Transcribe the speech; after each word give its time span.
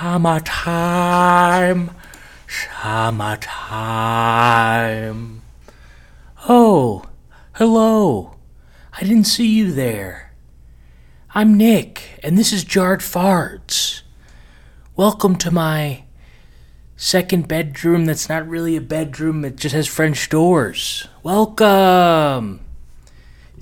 Summertime. 0.00 1.90
Summertime. 2.46 3.42
Oh, 6.48 7.02
hello. 7.54 8.36
I 8.92 9.00
didn't 9.00 9.24
see 9.24 9.48
you 9.48 9.72
there. 9.72 10.32
I'm 11.34 11.56
Nick, 11.56 12.20
and 12.22 12.38
this 12.38 12.52
is 12.52 12.62
Jarred 12.62 13.00
Farts. 13.00 14.02
Welcome 14.94 15.34
to 15.38 15.50
my 15.50 16.04
second 16.96 17.48
bedroom 17.48 18.04
that's 18.04 18.28
not 18.28 18.46
really 18.48 18.76
a 18.76 18.80
bedroom, 18.80 19.44
it 19.44 19.56
just 19.56 19.74
has 19.74 19.88
French 19.88 20.28
doors. 20.28 21.08
Welcome! 21.24 22.60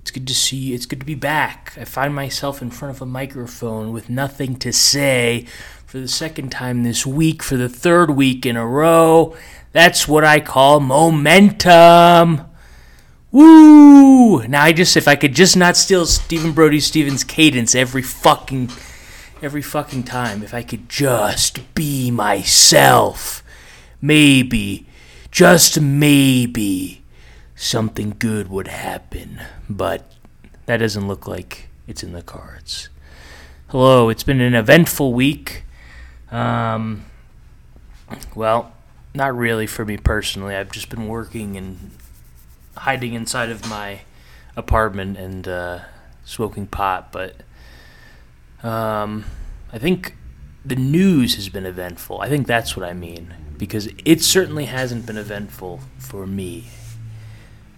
It's 0.07 0.13
good 0.13 0.29
to 0.29 0.35
see 0.37 0.57
you. 0.59 0.75
It's 0.77 0.87
good 0.87 1.01
to 1.01 1.07
be 1.07 1.17
back. 1.17 1.73
I 1.77 1.85
find 1.85 2.15
myself 2.15 2.63
in 2.63 2.71
front 2.71 2.95
of 2.95 3.03
a 3.03 3.07
microphone 3.07 3.93
with 3.93 4.09
nothing 4.09 4.55
to 4.61 4.73
say 4.73 5.47
for 5.87 5.99
the 6.01 6.09
second 6.09 6.51
time 6.51 6.83
this 6.83 7.07
week, 7.07 7.45
for 7.45 7.57
the 7.57 7.69
third 7.69 8.11
week 8.11 8.45
in 8.45 8.57
a 8.57 8.67
row. 8.67 9.37
That's 9.71 10.09
what 10.09 10.25
I 10.25 10.41
call 10.41 10.81
momentum. 10.81 12.45
Woo! 13.31 14.47
Now 14.49 14.65
I 14.65 14.73
just 14.73 14.97
if 14.97 15.07
I 15.07 15.15
could 15.15 15.35
just 15.35 15.57
not 15.57 15.77
steal 15.77 16.05
Stephen 16.05 16.53
Brody 16.53 16.81
Stephens' 16.81 17.23
cadence 17.23 17.75
every 17.75 18.03
fucking 18.03 18.71
every 19.41 19.63
fucking 19.63 20.03
time. 20.03 20.43
If 20.43 20.53
I 20.53 20.63
could 20.63 20.89
just 20.89 21.75
be 21.75 22.11
myself. 22.11 23.45
Maybe, 24.03 24.87
just 25.31 25.81
maybe, 25.81 27.03
something 27.55 28.15
good 28.19 28.49
would 28.49 28.69
happen. 28.69 29.41
But 29.71 30.11
that 30.67 30.79
doesn't 30.79 31.07
look 31.09 31.29
like 31.29 31.69
it's 31.87 32.03
in 32.03 32.13
the 32.13 32.23
cards. 32.23 32.89
Hello, 33.69 34.09
it's 34.09 34.23
been 34.23 34.41
an 34.41 34.55
eventful 34.55 35.13
week. 35.15 35.63
Um, 36.31 37.05
well, 38.35 38.73
not 39.15 39.37
really 39.37 39.67
for 39.67 39.85
me 39.85 39.97
personally. 39.97 40.55
I've 40.55 40.71
just 40.71 40.89
been 40.89 41.09
working 41.09 41.57
and 41.57 41.93
hiding 42.77 43.15
inside 43.15 43.51
of 43.51 43.69
my 43.69 44.01
apartment 44.57 45.17
and 45.17 45.47
uh, 45.49 45.81
smoking 46.25 46.67
pot, 46.67 47.13
but 47.13 47.37
um, 48.63 49.25
I 49.73 49.79
think 49.79 50.15
the 50.65 50.77
news 50.77 51.37
has 51.37 51.49
been 51.49 51.67
eventful. 51.67 52.21
I 52.21 52.29
think 52.29 52.47
that's 52.47 52.77
what 52.77 52.89
I 52.89 52.93
mean 52.93 53.35
because 53.57 53.89
it 54.05 54.23
certainly 54.23 54.67
hasn't 54.67 55.07
been 55.07 55.17
eventful 55.17 55.81
for 55.99 56.27
me. 56.27 56.67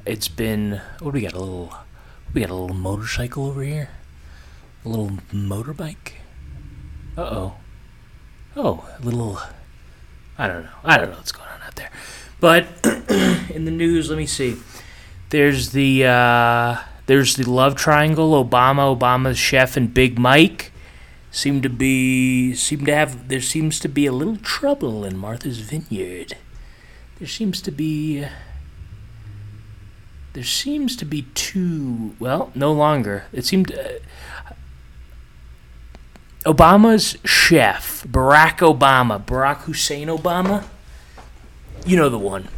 It's 0.07 0.29
been 0.29 0.81
what 1.01 1.13
do 1.13 1.17
we 1.17 1.21
got 1.21 1.35
a 1.35 1.39
little 1.39 1.75
we 2.33 2.41
got 2.41 2.51
a 2.51 2.55
little 2.55 2.77
motorcycle 2.77 3.47
over 3.47 3.63
here, 3.63 3.91
a 4.85 4.89
little 4.89 5.11
motorbike. 5.33 6.15
Uh 7.17 7.23
oh. 7.23 7.55
Oh, 8.61 8.85
a 8.99 9.05
little. 9.05 9.39
I 10.37 10.49
don't 10.49 10.65
know. 10.65 10.71
I 10.83 10.99
don't 10.99 11.11
know 11.11 11.17
what's 11.17 11.31
going 11.31 11.49
on 11.49 11.63
out 11.63 11.77
there. 11.77 11.93
But 12.41 12.67
in 13.51 13.65
the 13.67 13.71
news, 13.71 14.11
let 14.11 14.19
me 14.19 14.27
see. 14.27 14.57
There's 15.31 15.71
the 15.71 16.07
uh, 16.07 16.79
there's 17.07 17.37
the 17.37 17.49
love 17.49 17.77
triangle: 17.77 18.33
Obama, 18.45 18.99
Obama's 18.99 19.39
chef, 19.39 19.77
and 19.77 19.95
Big 19.95 20.19
Mike. 20.19 20.73
Seem 21.31 21.63
to 21.63 21.69
be 21.69 22.53
seem 22.55 22.85
to 22.87 22.93
have 22.93 23.29
there 23.29 23.41
seems 23.41 23.79
to 23.79 23.89
be 23.89 24.07
a 24.07 24.13
little 24.13 24.39
trouble 24.39 25.05
in 25.05 25.17
Martha's 25.17 25.61
Vineyard. 25.61 26.37
There 27.21 27.29
seems 27.29 27.63
to 27.63 27.71
be 27.71 28.27
there 30.33 30.43
seems 30.43 30.97
to 30.97 31.05
be 31.05 31.23
two. 31.35 32.17
Well, 32.19 32.51
no 32.57 32.73
longer. 32.73 33.27
It 33.33 33.45
seemed. 33.45 33.73
Uh, 33.73 34.01
Obama's 36.49 37.19
chef, 37.27 38.05
Barack 38.05 38.61
Obama, 38.61 39.23
Barack 39.23 39.59
Hussein 39.65 40.09
Obama. 40.09 40.65
You 41.85 41.99
know 41.99 42.09
the 42.09 42.19
one. 42.19 42.49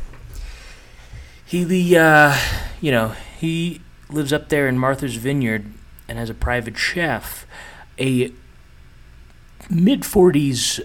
He 1.45 1.65
the 1.65 1.99
uh, 1.99 2.39
you 2.81 2.93
know 2.93 3.09
he 3.41 3.81
lives 4.09 4.33
up 4.33 4.49
there 4.49 4.69
in 4.69 4.79
Martha's 4.79 5.17
Vineyard 5.17 5.67
and 6.09 6.19
has 6.19 6.31
a 6.31 6.35
private 6.35 6.79
chef, 6.79 7.47
a 7.99 8.33
mid 9.69 10.07
forties, 10.07 10.81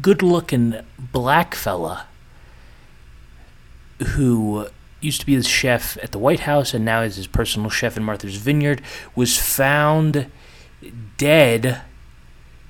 good 0.00 0.22
looking 0.22 0.80
black 0.98 1.54
fella 1.54 2.06
who 4.14 4.68
used 5.02 5.20
to 5.20 5.26
be 5.26 5.34
his 5.34 5.46
chef 5.46 5.98
at 6.02 6.12
the 6.12 6.18
White 6.18 6.40
House 6.40 6.72
and 6.72 6.82
now 6.82 7.02
is 7.02 7.16
his 7.16 7.26
personal 7.26 7.68
chef 7.68 7.98
in 7.98 8.02
Martha's 8.02 8.36
Vineyard 8.36 8.80
was 9.14 9.36
found 9.36 10.30
dead 11.18 11.82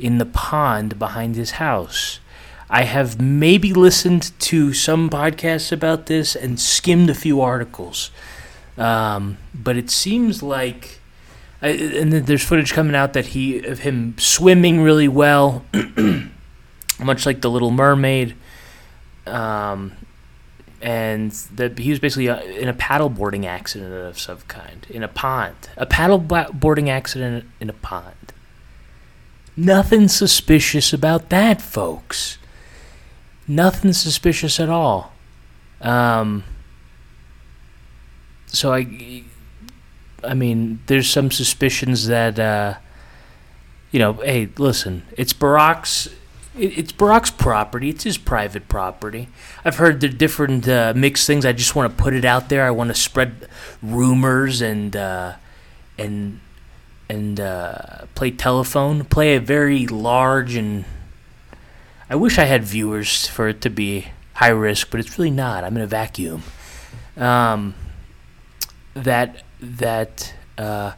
in 0.00 0.18
the 0.18 0.26
pond 0.26 0.98
behind 0.98 1.36
his 1.36 1.52
house. 1.52 2.20
I 2.68 2.84
have 2.84 3.20
maybe 3.20 3.72
listened 3.72 4.32
to 4.40 4.72
some 4.72 5.10
podcasts 5.10 5.72
about 5.72 6.06
this 6.06 6.36
and 6.36 6.58
skimmed 6.58 7.10
a 7.10 7.14
few 7.14 7.40
articles, 7.40 8.12
um, 8.78 9.38
but 9.52 9.76
it 9.76 9.90
seems 9.90 10.40
like, 10.40 11.00
I, 11.60 11.70
and 11.70 12.12
there's 12.12 12.44
footage 12.44 12.72
coming 12.72 12.94
out 12.94 13.12
that 13.14 13.26
he 13.26 13.58
of 13.66 13.80
him 13.80 14.14
swimming 14.18 14.82
really 14.82 15.08
well, 15.08 15.64
much 17.00 17.26
like 17.26 17.40
the 17.40 17.50
Little 17.50 17.72
Mermaid, 17.72 18.36
um, 19.26 19.92
and 20.80 21.32
that 21.32 21.76
he 21.76 21.90
was 21.90 21.98
basically 21.98 22.28
uh, 22.28 22.40
in 22.40 22.68
a 22.68 22.74
paddleboarding 22.74 23.46
accident 23.46 23.92
of 23.92 24.16
some 24.16 24.38
kind 24.46 24.86
in 24.88 25.02
a 25.02 25.08
pond, 25.08 25.56
a 25.76 25.86
paddleboarding 25.86 26.88
accident 26.88 27.46
in 27.58 27.68
a 27.68 27.74
pond. 27.74 28.32
Nothing 29.56 30.08
suspicious 30.08 30.92
about 30.92 31.28
that, 31.30 31.60
folks. 31.60 32.38
Nothing 33.46 33.92
suspicious 33.92 34.60
at 34.60 34.68
all. 34.68 35.12
Um, 35.80 36.44
so 38.46 38.72
I, 38.72 39.24
I 40.22 40.34
mean, 40.34 40.80
there's 40.86 41.08
some 41.08 41.30
suspicions 41.30 42.06
that, 42.06 42.38
uh, 42.38 42.74
you 43.90 43.98
know, 43.98 44.14
hey, 44.14 44.48
listen, 44.56 45.04
it's 45.16 45.32
Barack's, 45.32 46.08
it's 46.56 46.92
Barack's 46.92 47.30
property. 47.30 47.88
It's 47.88 48.04
his 48.04 48.18
private 48.18 48.68
property. 48.68 49.28
I've 49.64 49.76
heard 49.76 50.00
the 50.00 50.08
different 50.08 50.68
uh, 50.68 50.92
mixed 50.94 51.26
things. 51.26 51.44
I 51.46 51.52
just 51.52 51.74
want 51.74 51.96
to 51.96 52.02
put 52.02 52.12
it 52.12 52.24
out 52.24 52.48
there. 52.48 52.64
I 52.64 52.70
want 52.70 52.88
to 52.88 52.94
spread 52.94 53.48
rumors 53.82 54.60
and 54.60 54.94
uh, 54.94 55.34
and 55.96 56.40
and 57.10 57.40
uh, 57.40 58.06
play 58.14 58.30
telephone, 58.30 59.04
play 59.04 59.34
a 59.34 59.40
very 59.40 59.86
large 59.86 60.54
and 60.54 60.84
I 62.08 62.14
wish 62.14 62.38
I 62.38 62.44
had 62.44 62.64
viewers 62.64 63.26
for 63.26 63.48
it 63.48 63.60
to 63.62 63.70
be 63.70 64.06
high 64.34 64.48
risk, 64.48 64.90
but 64.90 65.00
it's 65.00 65.18
really 65.18 65.30
not. 65.30 65.64
I'm 65.64 65.76
in 65.76 65.82
a 65.82 65.86
vacuum. 65.86 66.42
Um, 67.16 67.74
that 68.94 69.42
that 69.60 70.34
uh, 70.56 70.92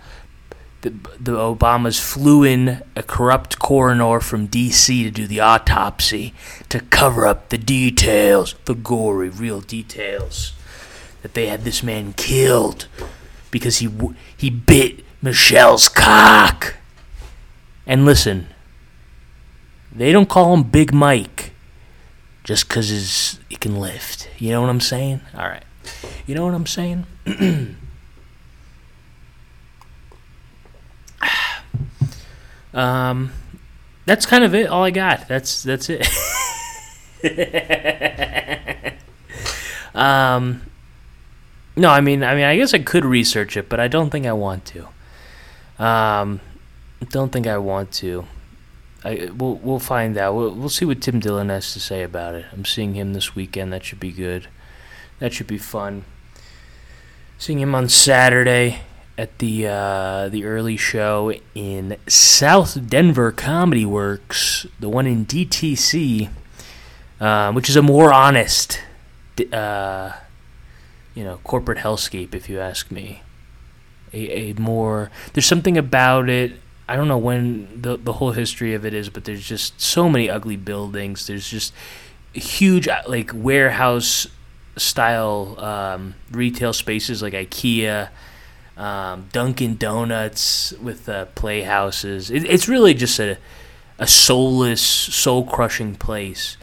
the, 0.82 0.90
the 1.18 1.32
Obamas 1.32 2.00
flew 2.00 2.44
in 2.44 2.82
a 2.94 3.02
corrupt 3.02 3.58
coroner 3.58 4.20
from 4.20 4.46
D.C. 4.46 5.04
to 5.04 5.10
do 5.10 5.26
the 5.26 5.40
autopsy 5.40 6.34
to 6.68 6.80
cover 6.80 7.26
up 7.26 7.48
the 7.48 7.58
details, 7.58 8.54
the 8.66 8.74
gory, 8.74 9.28
real 9.28 9.60
details 9.60 10.52
that 11.22 11.34
they 11.34 11.46
had 11.46 11.64
this 11.64 11.82
man 11.82 12.12
killed 12.14 12.86
because 13.50 13.78
he 13.78 13.90
he 14.36 14.50
bit 14.50 15.04
Michelle's 15.22 15.88
cock. 15.88 16.76
And 17.86 18.04
listen, 18.04 18.48
they 19.90 20.12
don't 20.12 20.28
call 20.28 20.52
him 20.52 20.64
Big 20.64 20.92
Mike 20.92 21.52
just 22.44 22.68
because 22.68 23.38
he 23.48 23.56
can 23.56 23.80
lift. 23.80 24.28
You 24.38 24.50
know 24.50 24.60
what 24.60 24.68
I'm 24.70 24.80
saying? 24.80 25.20
All 25.34 25.46
right. 25.46 25.64
You 26.26 26.34
know 26.34 26.44
what 26.44 26.54
I'm 26.54 26.66
saying? 26.66 27.06
um, 32.74 33.32
that's 34.04 34.26
kind 34.26 34.44
of 34.44 34.54
it. 34.54 34.68
All 34.68 34.84
I 34.84 34.90
got. 34.90 35.26
That's 35.28 35.62
that's 35.62 35.88
it. 35.88 36.06
um, 39.94 40.62
no, 41.76 41.90
I 41.90 42.00
mean, 42.00 42.24
I 42.24 42.34
mean, 42.34 42.44
I 42.44 42.56
guess 42.56 42.74
I 42.74 42.80
could 42.80 43.04
research 43.04 43.56
it, 43.56 43.68
but 43.68 43.78
I 43.78 43.86
don't 43.88 44.10
think 44.10 44.26
I 44.26 44.32
want 44.32 44.64
to. 44.66 44.88
Um, 45.78 46.40
don't 47.10 47.32
think 47.32 47.46
I 47.46 47.58
want 47.58 47.92
to. 47.92 48.26
I 49.04 49.30
we'll 49.34 49.56
we'll 49.56 49.78
find 49.78 50.16
out. 50.16 50.34
We'll 50.34 50.54
we'll 50.54 50.68
see 50.68 50.84
what 50.84 51.00
Tim 51.00 51.20
Dillon 51.20 51.48
has 51.48 51.72
to 51.72 51.80
say 51.80 52.02
about 52.02 52.34
it. 52.34 52.46
I'm 52.52 52.64
seeing 52.64 52.94
him 52.94 53.12
this 53.12 53.34
weekend. 53.34 53.72
That 53.72 53.84
should 53.84 54.00
be 54.00 54.12
good. 54.12 54.48
That 55.18 55.32
should 55.32 55.46
be 55.46 55.58
fun. 55.58 56.04
Seeing 57.38 57.58
him 57.58 57.74
on 57.74 57.88
Saturday 57.88 58.80
at 59.18 59.38
the 59.38 59.66
uh, 59.66 60.28
the 60.28 60.44
early 60.44 60.76
show 60.76 61.32
in 61.54 61.96
South 62.06 62.88
Denver 62.88 63.32
Comedy 63.32 63.84
Works, 63.84 64.66
the 64.78 64.88
one 64.88 65.06
in 65.06 65.26
DTC, 65.26 66.28
uh, 67.20 67.52
which 67.52 67.68
is 67.68 67.76
a 67.76 67.82
more 67.82 68.12
honest, 68.12 68.80
uh, 69.52 70.12
you 71.14 71.24
know, 71.24 71.40
corporate 71.42 71.78
hellscape, 71.78 72.34
if 72.34 72.48
you 72.48 72.60
ask 72.60 72.90
me 72.90 73.22
a, 74.12 74.50
a 74.50 74.52
more 74.54 75.10
there's 75.32 75.46
something 75.46 75.76
about 75.78 76.28
it 76.28 76.52
I 76.88 76.96
don't 76.96 77.08
know 77.08 77.18
when 77.18 77.80
the 77.80 77.96
the 77.96 78.14
whole 78.14 78.32
history 78.32 78.74
of 78.74 78.84
it 78.84 78.92
is, 78.92 79.08
but 79.08 79.24
there's 79.24 79.46
just 79.46 79.80
so 79.80 80.10
many 80.10 80.28
ugly 80.28 80.56
buildings. 80.56 81.26
There's 81.26 81.48
just 81.48 81.72
huge 82.34 82.86
uh, 82.86 83.00
like 83.06 83.30
warehouse 83.32 84.26
style 84.76 85.58
um, 85.58 86.14
retail 86.30 86.72
spaces 86.72 87.22
like 87.22 87.34
IKEA, 87.34 88.10
um, 88.76 89.28
Dunkin' 89.32 89.76
Donuts 89.76 90.72
with 90.72 91.08
uh, 91.08 91.26
playhouses. 91.34 92.30
It, 92.30 92.44
it's 92.44 92.68
really 92.68 92.94
just 92.94 93.18
a 93.18 93.38
a 93.98 94.06
soulless, 94.06 94.82
soul 94.82 95.44
crushing 95.44 95.94
place 95.94 96.56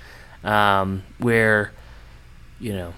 um, 0.43 1.03
where 1.17 1.71
you 2.59 2.73
know 2.73 2.93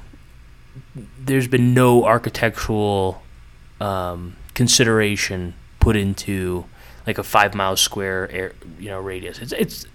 there's 1.18 1.48
been 1.48 1.74
no 1.74 2.04
architectural 2.04 3.22
um, 3.80 4.36
consideration 4.54 5.54
put 5.80 5.96
into 5.96 6.66
like 7.08 7.18
a 7.18 7.24
five 7.24 7.54
mile 7.56 7.76
square 7.76 8.30
air, 8.32 8.54
you 8.80 8.90
know 8.90 9.00
radius. 9.00 9.40
It's 9.40 9.54
it's 9.54 9.86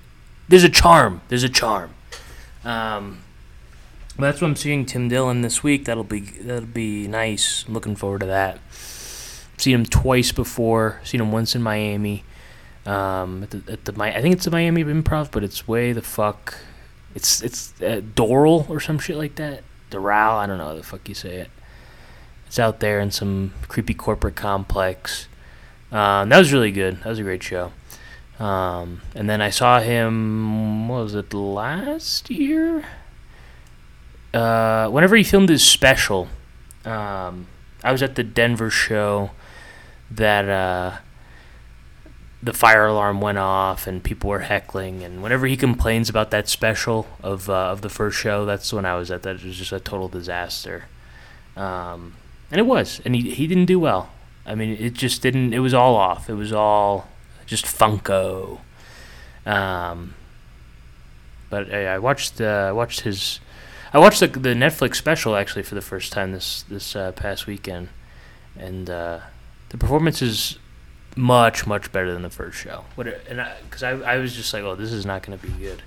there's 0.48 0.64
a 0.64 0.68
charm. 0.68 1.20
There's 1.28 1.44
a 1.44 1.48
charm. 1.48 1.94
Um, 2.64 3.22
that's 4.18 4.40
what 4.40 4.48
I'm 4.48 4.56
seeing 4.56 4.86
Tim 4.86 5.08
Dillon 5.08 5.42
this 5.42 5.62
week. 5.62 5.84
That'll 5.84 6.04
be 6.04 6.20
that'll 6.20 6.66
be 6.66 7.06
nice. 7.06 7.64
I'm 7.66 7.74
looking 7.74 7.96
forward 7.96 8.20
to 8.20 8.26
that. 8.26 8.58
Seen 9.58 9.74
him 9.74 9.86
twice 9.86 10.32
before. 10.32 11.00
Seen 11.04 11.20
him 11.20 11.32
once 11.32 11.54
in 11.54 11.62
Miami. 11.62 12.24
Um, 12.84 13.42
at 13.42 13.50
the, 13.50 13.72
at 13.72 13.84
the 13.84 14.02
I 14.02 14.20
think 14.20 14.34
it's 14.34 14.44
the 14.44 14.50
Miami 14.50 14.84
Improv, 14.84 15.30
but 15.32 15.42
it's 15.42 15.66
way 15.66 15.92
the 15.92 16.02
fuck. 16.02 16.58
It's 17.14 17.42
it's 17.42 17.72
uh, 17.82 18.00
Doral 18.14 18.68
or 18.70 18.80
some 18.80 18.98
shit 18.98 19.16
like 19.16 19.34
that. 19.36 19.64
Doral, 19.90 20.34
I 20.34 20.46
don't 20.46 20.58
know 20.58 20.66
how 20.66 20.74
the 20.74 20.82
fuck 20.82 21.08
you 21.08 21.14
say 21.14 21.36
it. 21.36 21.50
It's 22.46 22.58
out 22.58 22.80
there 22.80 23.00
in 23.00 23.10
some 23.10 23.52
creepy 23.68 23.94
corporate 23.94 24.36
complex. 24.36 25.28
Um, 25.90 26.28
that 26.28 26.38
was 26.38 26.52
really 26.52 26.72
good. 26.72 26.98
That 26.98 27.06
was 27.06 27.18
a 27.18 27.22
great 27.22 27.42
show. 27.42 27.72
Um, 28.38 29.00
and 29.14 29.28
then 29.28 29.40
I 29.40 29.50
saw 29.50 29.80
him. 29.80 30.88
What 30.88 31.04
was 31.04 31.14
it 31.14 31.32
last 31.32 32.30
year? 32.30 32.84
Uh, 34.34 34.88
whenever 34.88 35.16
he 35.16 35.22
filmed 35.22 35.48
his 35.48 35.64
special, 35.64 36.28
um, 36.84 37.46
I 37.82 37.92
was 37.92 38.02
at 38.02 38.14
the 38.14 38.22
Denver 38.24 38.70
show. 38.70 39.30
That 40.08 40.48
uh, 40.48 40.98
the 42.42 42.52
fire 42.52 42.86
alarm 42.86 43.20
went 43.20 43.38
off 43.38 43.88
and 43.88 44.04
people 44.04 44.30
were 44.30 44.40
heckling. 44.40 45.02
And 45.02 45.20
whenever 45.20 45.46
he 45.46 45.56
complains 45.56 46.08
about 46.08 46.30
that 46.30 46.48
special 46.48 47.08
of 47.22 47.50
uh, 47.50 47.70
of 47.70 47.82
the 47.82 47.88
first 47.88 48.18
show, 48.18 48.44
that's 48.44 48.72
when 48.72 48.84
I 48.84 48.96
was 48.96 49.10
at 49.10 49.22
that. 49.24 49.36
It 49.36 49.44
was 49.44 49.56
just 49.56 49.72
a 49.72 49.80
total 49.80 50.08
disaster. 50.08 50.84
Um, 51.56 52.14
and 52.50 52.58
it 52.58 52.66
was, 52.66 53.00
and 53.04 53.14
he 53.14 53.30
he 53.30 53.46
didn't 53.46 53.66
do 53.66 53.78
well. 53.78 54.10
I 54.44 54.54
mean, 54.54 54.76
it 54.78 54.94
just 54.94 55.22
didn't. 55.22 55.52
It 55.52 55.58
was 55.58 55.74
all 55.74 55.96
off. 55.96 56.30
It 56.30 56.34
was 56.34 56.52
all 56.52 57.08
just 57.46 57.64
Funko. 57.64 58.60
Um, 59.44 60.14
but 61.50 61.72
I, 61.72 61.94
I 61.94 61.98
watched 61.98 62.40
uh, 62.40 62.72
watched 62.74 63.00
his 63.00 63.40
I 63.92 63.98
watched 63.98 64.20
the 64.20 64.26
the 64.26 64.50
Netflix 64.50 64.96
special 64.96 65.36
actually 65.36 65.62
for 65.62 65.74
the 65.74 65.80
first 65.80 66.12
time 66.12 66.32
this 66.32 66.64
this 66.64 66.94
uh, 66.96 67.12
past 67.12 67.46
weekend, 67.46 67.88
and 68.58 68.90
uh, 68.90 69.20
the 69.70 69.78
performance 69.78 70.20
is 70.20 70.58
much 71.16 71.66
much 71.66 71.90
better 71.92 72.12
than 72.12 72.22
the 72.22 72.30
first 72.30 72.58
show. 72.58 72.84
What 72.94 73.06
and 73.28 73.46
because 73.64 73.82
I, 73.82 73.92
I, 73.92 74.18
was 74.18 74.34
just 74.34 74.52
like, 74.52 74.62
oh, 74.64 74.74
this 74.74 74.92
is 74.92 75.06
not 75.06 75.22
going 75.22 75.38
to 75.38 75.46
be 75.46 75.52
good. 75.52 75.82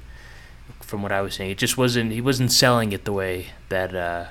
From 0.81 1.03
what 1.03 1.11
I 1.11 1.21
was 1.21 1.35
saying, 1.35 1.51
it 1.51 1.57
just 1.57 1.77
wasn't. 1.77 2.11
He 2.11 2.21
wasn't 2.21 2.51
selling 2.51 2.93
it 2.93 3.05
the 3.05 3.13
way 3.13 3.47
that 3.69 3.93
uh, 3.93 4.25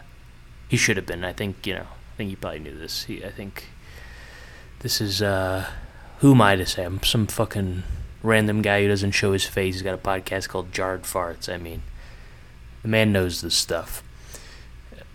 he 0.69 0.76
should 0.76 0.96
have 0.96 1.06
been. 1.06 1.25
I 1.25 1.32
think 1.32 1.66
you 1.66 1.75
know. 1.75 1.86
I 2.19 2.23
think 2.26 2.31
you 2.32 2.37
probably 2.37 2.59
knew 2.59 2.76
this. 2.76 3.05
He, 3.05 3.25
I 3.25 3.31
think 3.31 3.67
this 4.81 5.00
is 5.00 5.23
uh, 5.23 5.70
who 6.19 6.32
am 6.32 6.43
I 6.43 6.56
to 6.56 6.67
say? 6.67 6.82
I'm 6.82 7.00
some 7.05 7.29
fucking 7.29 7.85
random 8.25 8.61
guy 8.61 8.82
who 8.82 8.88
doesn't 8.88 9.12
show 9.12 9.32
his 9.32 9.44
face. 9.44 9.76
He's 9.76 9.82
got 9.82 9.94
a 9.94 9.99
podcast 9.99 10.49
called 10.49 10.73
Jarred 10.73 11.05
Farts. 11.05 11.49
I 11.49 11.59
mean, 11.59 11.82
the 12.82 12.88
man 12.88 13.12
knows 13.12 13.41
this 13.41 13.55
stuff. 13.55 14.03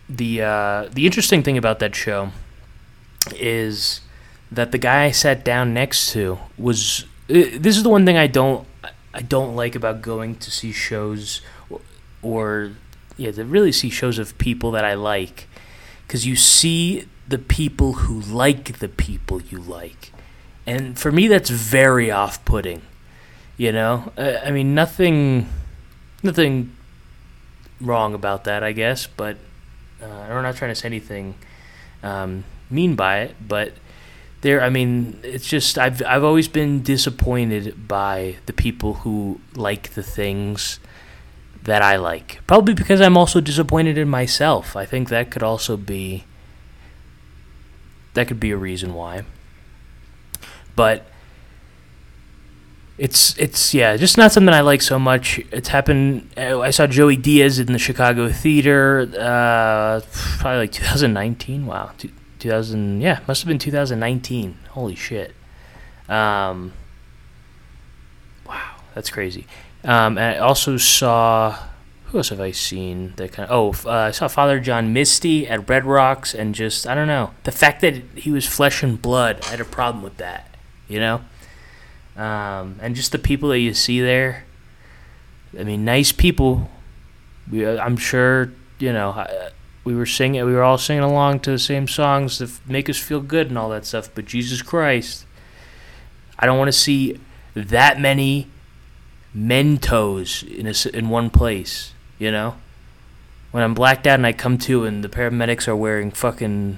The 0.07 0.43
uh, 0.43 0.89
the 0.93 1.05
interesting 1.05 1.43
thing 1.43 1.57
about 1.57 1.79
that 1.79 1.93
show 1.93 2.29
is 3.35 3.99
that 4.49 4.71
the 4.71 4.77
guy 4.77 5.03
I 5.03 5.11
sat 5.11 5.43
down 5.43 5.73
next 5.73 6.13
to 6.13 6.39
was. 6.57 7.03
Uh, 7.29 7.51
this 7.57 7.75
is 7.75 7.83
the 7.83 7.89
one 7.89 8.05
thing 8.05 8.15
I 8.15 8.27
don't 8.27 8.65
I 9.13 9.23
don't 9.23 9.57
like 9.57 9.75
about 9.75 10.01
going 10.01 10.35
to 10.35 10.49
see 10.49 10.71
shows 10.71 11.41
or, 11.69 11.81
or 12.21 12.71
yeah 13.17 13.31
to 13.31 13.43
really 13.43 13.73
see 13.73 13.89
shows 13.89 14.19
of 14.19 14.37
people 14.37 14.71
that 14.71 14.85
I 14.85 14.93
like 14.93 15.49
because 16.05 16.25
you 16.25 16.35
see 16.35 17.07
the 17.27 17.37
people 17.37 17.93
who 17.93 18.19
like 18.19 18.79
the 18.79 18.89
people 18.89 19.41
you 19.41 19.57
like. 19.57 20.11
And 20.65 20.97
for 20.97 21.11
me, 21.11 21.27
that's 21.27 21.49
very 21.49 22.11
off 22.11 22.43
putting. 22.45 22.81
You 23.57 23.71
know? 23.71 24.11
I 24.17 24.51
mean, 24.51 24.73
nothing. 24.73 25.49
Nothing 26.21 26.73
wrong 27.81 28.13
about 28.13 28.45
that, 28.45 28.63
I 28.63 28.71
guess, 28.71 29.07
but 29.07 29.35
uh, 30.01 30.05
I'm 30.05 30.43
not 30.43 30.55
trying 30.55 30.71
to 30.71 30.75
say 30.75 30.87
anything 30.87 31.35
um, 32.01 32.45
mean 32.69 32.95
by 32.95 33.19
it, 33.19 33.35
but 33.45 33.73
there 34.41 34.61
I 34.61 34.69
mean 34.69 35.19
it's 35.23 35.47
just 35.47 35.77
I've 35.77 36.01
I've 36.05 36.23
always 36.23 36.47
been 36.47 36.83
disappointed 36.83 37.87
by 37.87 38.35
the 38.45 38.53
people 38.53 38.95
who 38.95 39.39
like 39.55 39.93
the 39.93 40.03
things 40.03 40.79
that 41.63 41.81
I 41.81 41.95
like. 41.95 42.41
Probably 42.47 42.73
because 42.73 43.01
I'm 43.01 43.17
also 43.17 43.41
disappointed 43.41 43.97
in 43.97 44.09
myself. 44.09 44.75
I 44.75 44.85
think 44.85 45.09
that 45.09 45.31
could 45.31 45.43
also 45.43 45.77
be 45.77 46.25
that 48.13 48.27
could 48.27 48.39
be 48.39 48.51
a 48.51 48.57
reason 48.57 48.93
why. 48.93 49.23
But 50.75 51.05
it's 52.97 53.37
it's 53.37 53.73
yeah, 53.73 53.97
just 53.97 54.17
not 54.17 54.31
something 54.31 54.53
I 54.53 54.61
like 54.61 54.81
so 54.81 54.99
much. 54.99 55.39
It's 55.51 55.69
happened. 55.69 56.29
Uh, 56.37 56.59
I 56.59 56.69
saw 56.69 56.85
Joey 56.85 57.15
Diaz 57.15 57.59
in 57.59 57.73
the 57.73 57.79
Chicago 57.79 58.29
theater, 58.29 59.09
uh, 59.17 60.01
probably 60.39 60.59
like 60.59 60.71
2019. 60.71 61.65
Wow, 61.65 61.91
2000. 61.97 63.01
Yeah, 63.01 63.19
must 63.27 63.41
have 63.41 63.47
been 63.47 63.59
2019. 63.59 64.57
Holy 64.69 64.95
shit. 64.95 65.33
Um, 66.07 66.73
wow, 68.45 68.75
that's 68.93 69.09
crazy. 69.09 69.47
Um, 69.83 70.17
and 70.17 70.35
I 70.35 70.37
also 70.37 70.77
saw 70.77 71.57
who 72.13 72.19
else 72.19 72.29
have 72.29 72.39
I 72.39 72.51
seen 72.51 73.13
that 73.15 73.31
kind 73.31 73.49
of? 73.49 73.85
Oh, 73.85 73.89
uh, 73.89 73.95
I 73.95 74.11
saw 74.11 74.27
Father 74.27 74.59
John 74.59 74.93
Misty 74.93 75.47
at 75.47 75.67
Red 75.67 75.83
Rocks, 75.83 76.35
and 76.35 76.53
just 76.53 76.85
I 76.85 76.93
don't 76.93 77.07
know 77.07 77.31
the 77.43 77.51
fact 77.51 77.81
that 77.81 77.95
he 78.15 78.31
was 78.31 78.45
flesh 78.45 78.83
and 78.83 79.01
blood. 79.01 79.39
I 79.45 79.47
had 79.47 79.59
a 79.59 79.65
problem 79.65 80.03
with 80.03 80.17
that, 80.17 80.55
you 80.87 80.99
know. 80.99 81.21
Um, 82.15 82.77
and 82.81 82.95
just 82.95 83.11
the 83.11 83.17
people 83.17 83.49
that 83.49 83.57
you 83.57 83.73
see 83.73 83.99
there. 83.99 84.45
I 85.59 85.63
mean, 85.63 85.85
nice 85.85 86.11
people. 86.11 86.69
We, 87.51 87.65
uh, 87.65 87.83
I'm 87.83 87.97
sure 87.97 88.53
you 88.77 88.93
know. 88.93 89.25
we 89.83 89.95
were 89.95 90.05
singing. 90.05 90.45
We 90.45 90.53
were 90.53 90.63
all 90.63 90.77
singing 90.77 91.03
along 91.03 91.39
to 91.41 91.51
the 91.51 91.57
same 91.57 91.87
songs 91.87 92.37
that 92.37 92.51
make 92.67 92.91
us 92.91 92.99
feel 92.99 93.21
good 93.21 93.47
and 93.47 93.57
all 93.57 93.69
that 93.69 93.85
stuff. 93.87 94.09
But 94.13 94.25
Jesus 94.25 94.61
Christ, 94.61 95.25
I 96.37 96.45
don't 96.45 96.59
want 96.59 96.67
to 96.67 96.77
see 96.77 97.19
that 97.55 97.99
many 97.99 98.49
Mentos 99.35 100.43
in 100.43 100.67
a, 100.67 100.97
in 100.97 101.09
one 101.09 101.29
place. 101.29 101.93
You 102.19 102.31
know, 102.31 102.55
when 103.51 103.63
I'm 103.63 103.73
blacked 103.73 104.07
out 104.07 104.15
and 104.15 104.25
I 104.25 104.33
come 104.33 104.57
to 104.59 104.85
and 104.85 105.03
the 105.03 105.09
paramedics 105.09 105.67
are 105.67 105.75
wearing 105.75 106.11
fucking 106.11 106.77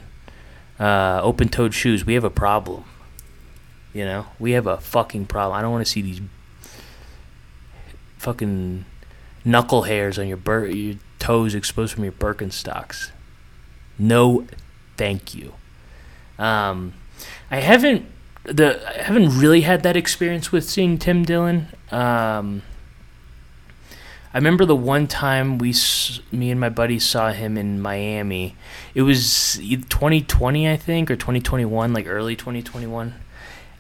uh, 0.80 1.20
open-toed 1.22 1.74
shoes, 1.74 2.06
we 2.06 2.14
have 2.16 2.24
a 2.24 2.30
problem. 2.30 2.86
You 3.94 4.06
know, 4.06 4.26
we 4.40 4.52
have 4.52 4.68
a 4.68 4.78
fucking 4.78 5.28
problem. 5.28 5.58
I 5.58 5.62
don't 5.62 5.72
want 5.72 5.86
to 5.86 5.92
see 5.92 6.02
these 6.02 6.22
fucking 8.18 8.86
knuckle 9.46 9.84
hairs 9.84 10.18
on 10.18 10.28
your 10.28 10.38
bur- 10.38 10.68
your 10.68 10.96
toes 11.20 11.56
exposed 11.56 11.94
from 11.94 12.04
your 12.04 12.14
Birkenstocks. 12.14 13.12
No, 13.98 14.46
thank 14.98 15.34
you. 15.34 15.54
Um, 16.38 16.94
I 17.50 17.60
haven't 17.60 18.06
the 18.46 19.00
I 19.00 19.04
haven't 19.04 19.38
really 19.40 19.62
had 19.62 19.84
that 19.84 19.96
experience 19.96 20.52
with 20.52 20.64
seeing 20.64 20.98
Tim 20.98 21.24
Dillon. 21.24 21.68
Um, 21.92 22.62
I 24.34 24.38
remember 24.38 24.66
the 24.66 24.76
one 24.76 25.08
time 25.08 25.58
we, 25.58 25.74
me 26.30 26.52
and 26.52 26.60
my 26.60 26.68
buddy 26.68 27.00
saw 27.00 27.32
him 27.32 27.58
in 27.58 27.80
Miami. 27.80 28.58
It 28.94 29.04
was 29.04 29.58
2020, 29.58 30.70
I 30.70 30.76
think, 30.76 31.10
or 31.10 31.16
2021, 31.16 31.94
like 31.94 32.06
early 32.06 32.36
2021. 32.36 33.14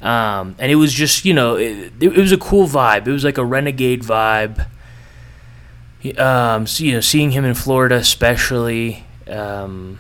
Um, 0.02 0.56
and 0.58 0.72
it 0.72 0.76
was 0.76 0.94
just, 0.94 1.26
you 1.26 1.34
know, 1.34 1.56
it, 1.56 1.92
it, 2.00 2.16
was 2.16 2.32
a 2.32 2.38
cool 2.38 2.68
vibe. 2.68 3.06
It 3.06 3.12
was 3.12 3.26
like 3.26 3.38
a 3.38 3.44
renegade 3.44 4.04
vibe. 4.04 4.66
Um, 6.18 6.68
so, 6.68 6.86
you 6.86 6.94
know, 6.94 7.02
seeing 7.02 7.32
him 7.32 7.44
in 7.44 7.54
Florida, 7.54 7.96
especially, 7.96 9.04
um, 9.28 10.00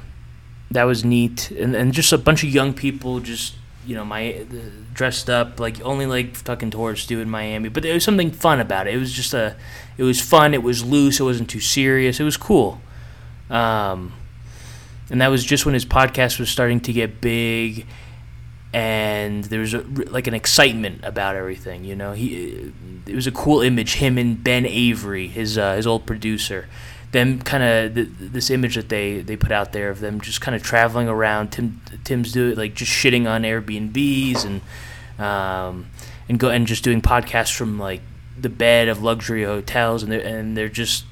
that 0.71 0.83
was 0.83 1.03
neat. 1.03 1.51
And, 1.51 1.75
and 1.75 1.91
just 1.91 2.13
a 2.13 2.17
bunch 2.17 2.43
of 2.43 2.49
young 2.49 2.73
people 2.73 3.19
just 3.19 3.55
you 3.85 3.95
know, 3.95 4.05
my 4.05 4.45
dressed 4.93 5.29
up 5.29 5.59
like 5.59 5.81
only 5.81 6.05
like 6.05 6.35
fucking 6.35 6.71
tourists 6.71 7.07
do 7.07 7.19
in 7.19 7.29
Miami. 7.29 7.69
But 7.69 7.83
there 7.83 7.93
was 7.93 8.03
something 8.03 8.31
fun 8.31 8.59
about 8.59 8.87
it. 8.87 8.95
It 8.95 8.97
was 8.97 9.11
just 9.11 9.33
a, 9.33 9.55
it 9.97 10.03
was 10.03 10.21
fun. 10.21 10.53
It 10.53 10.63
was 10.63 10.83
loose. 10.83 11.19
It 11.19 11.23
wasn't 11.23 11.49
too 11.49 11.59
serious. 11.59 12.19
It 12.19 12.23
was 12.23 12.37
cool. 12.37 12.81
Um, 13.49 14.13
and 15.09 15.21
that 15.21 15.27
was 15.27 15.43
just 15.43 15.65
when 15.65 15.73
his 15.73 15.85
podcast 15.85 16.39
was 16.39 16.49
starting 16.49 16.79
to 16.81 16.93
get 16.93 17.21
big, 17.21 17.85
and 18.73 19.43
there 19.45 19.59
was 19.59 19.73
a, 19.73 19.81
like 19.81 20.27
an 20.27 20.33
excitement 20.33 21.01
about 21.03 21.35
everything. 21.35 21.83
You 21.83 21.95
know, 21.95 22.13
he 22.13 22.71
it 23.05 23.15
was 23.15 23.27
a 23.27 23.31
cool 23.31 23.61
image. 23.61 23.95
Him 23.95 24.17
and 24.17 24.43
Ben 24.43 24.65
Avery, 24.65 25.27
his 25.27 25.57
uh, 25.57 25.75
his 25.75 25.85
old 25.85 26.05
producer, 26.05 26.67
them 27.11 27.39
kind 27.41 27.63
of 27.63 27.95
th- 27.95 28.09
this 28.19 28.49
image 28.49 28.75
that 28.75 28.89
they 28.89 29.21
they 29.21 29.35
put 29.35 29.51
out 29.51 29.71
there 29.73 29.89
of 29.89 29.99
them 29.99 30.19
just 30.21 30.41
kind 30.41 30.55
of 30.55 30.63
traveling 30.63 31.07
around. 31.07 31.51
Tim 31.51 31.81
Tim's 32.03 32.31
doing 32.31 32.55
like 32.55 32.73
just 32.73 32.91
shitting 32.91 33.29
on 33.29 33.43
Airbnbs 33.43 34.45
and 34.45 34.61
um, 35.19 35.87
and 36.27 36.39
go 36.39 36.49
and 36.49 36.67
just 36.67 36.83
doing 36.83 37.01
podcasts 37.01 37.55
from 37.55 37.79
like 37.79 38.01
the 38.39 38.49
bed 38.49 38.87
of 38.87 39.01
luxury 39.01 39.43
hotels, 39.43 40.03
and 40.03 40.11
they're 40.11 40.25
and 40.25 40.57
they're 40.57 40.69
just 40.69 41.05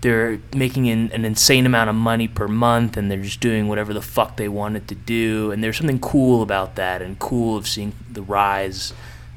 they're 0.00 0.40
making 0.54 0.88
an, 0.88 1.10
an 1.12 1.24
insane 1.24 1.66
amount 1.66 1.90
of 1.90 1.96
money 1.96 2.28
per 2.28 2.46
month, 2.46 2.96
and 2.96 3.10
they're 3.10 3.22
just 3.22 3.40
doing 3.40 3.68
whatever 3.68 3.92
the 3.92 4.02
fuck 4.02 4.36
they 4.36 4.48
wanted 4.48 4.86
to 4.88 4.94
do. 4.94 5.50
And 5.50 5.62
there's 5.62 5.76
something 5.76 5.98
cool 5.98 6.42
about 6.42 6.76
that, 6.76 7.02
and 7.02 7.18
cool 7.18 7.56
of 7.56 7.66
seeing 7.66 7.94
the 8.10 8.22
rise, 8.22 8.92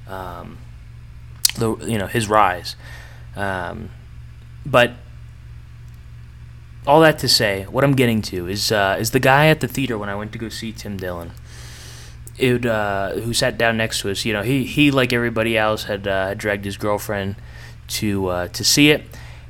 um, 0.07 0.57
the 1.55 1.75
you 1.77 1.97
know 1.97 2.07
his 2.07 2.27
rise. 2.27 2.75
Um, 3.35 3.89
but 4.65 4.93
all 6.87 7.01
that 7.01 7.19
to 7.19 7.27
say, 7.27 7.63
what 7.65 7.83
I'm 7.83 7.93
getting 7.93 8.21
to 8.23 8.47
is 8.47 8.71
uh, 8.71 8.97
is 8.99 9.11
the 9.11 9.19
guy 9.19 9.47
at 9.47 9.59
the 9.59 9.67
theater 9.67 9.97
when 9.97 10.09
I 10.09 10.15
went 10.15 10.31
to 10.33 10.37
go 10.37 10.49
see 10.49 10.71
Tim 10.71 10.97
Dillon. 10.97 11.31
It, 12.37 12.65
uh, 12.65 13.11
who 13.11 13.33
sat 13.33 13.57
down 13.57 13.77
next 13.77 14.01
to 14.01 14.09
us, 14.09 14.25
you 14.25 14.33
know, 14.33 14.41
he, 14.41 14.63
he 14.63 14.89
like 14.89 15.13
everybody 15.13 15.55
else 15.55 15.83
had 15.83 16.07
uh, 16.07 16.33
dragged 16.33 16.65
his 16.65 16.75
girlfriend 16.75 17.35
to 17.89 18.27
uh, 18.27 18.47
to 18.47 18.63
see 18.63 18.89
it, 18.89 19.03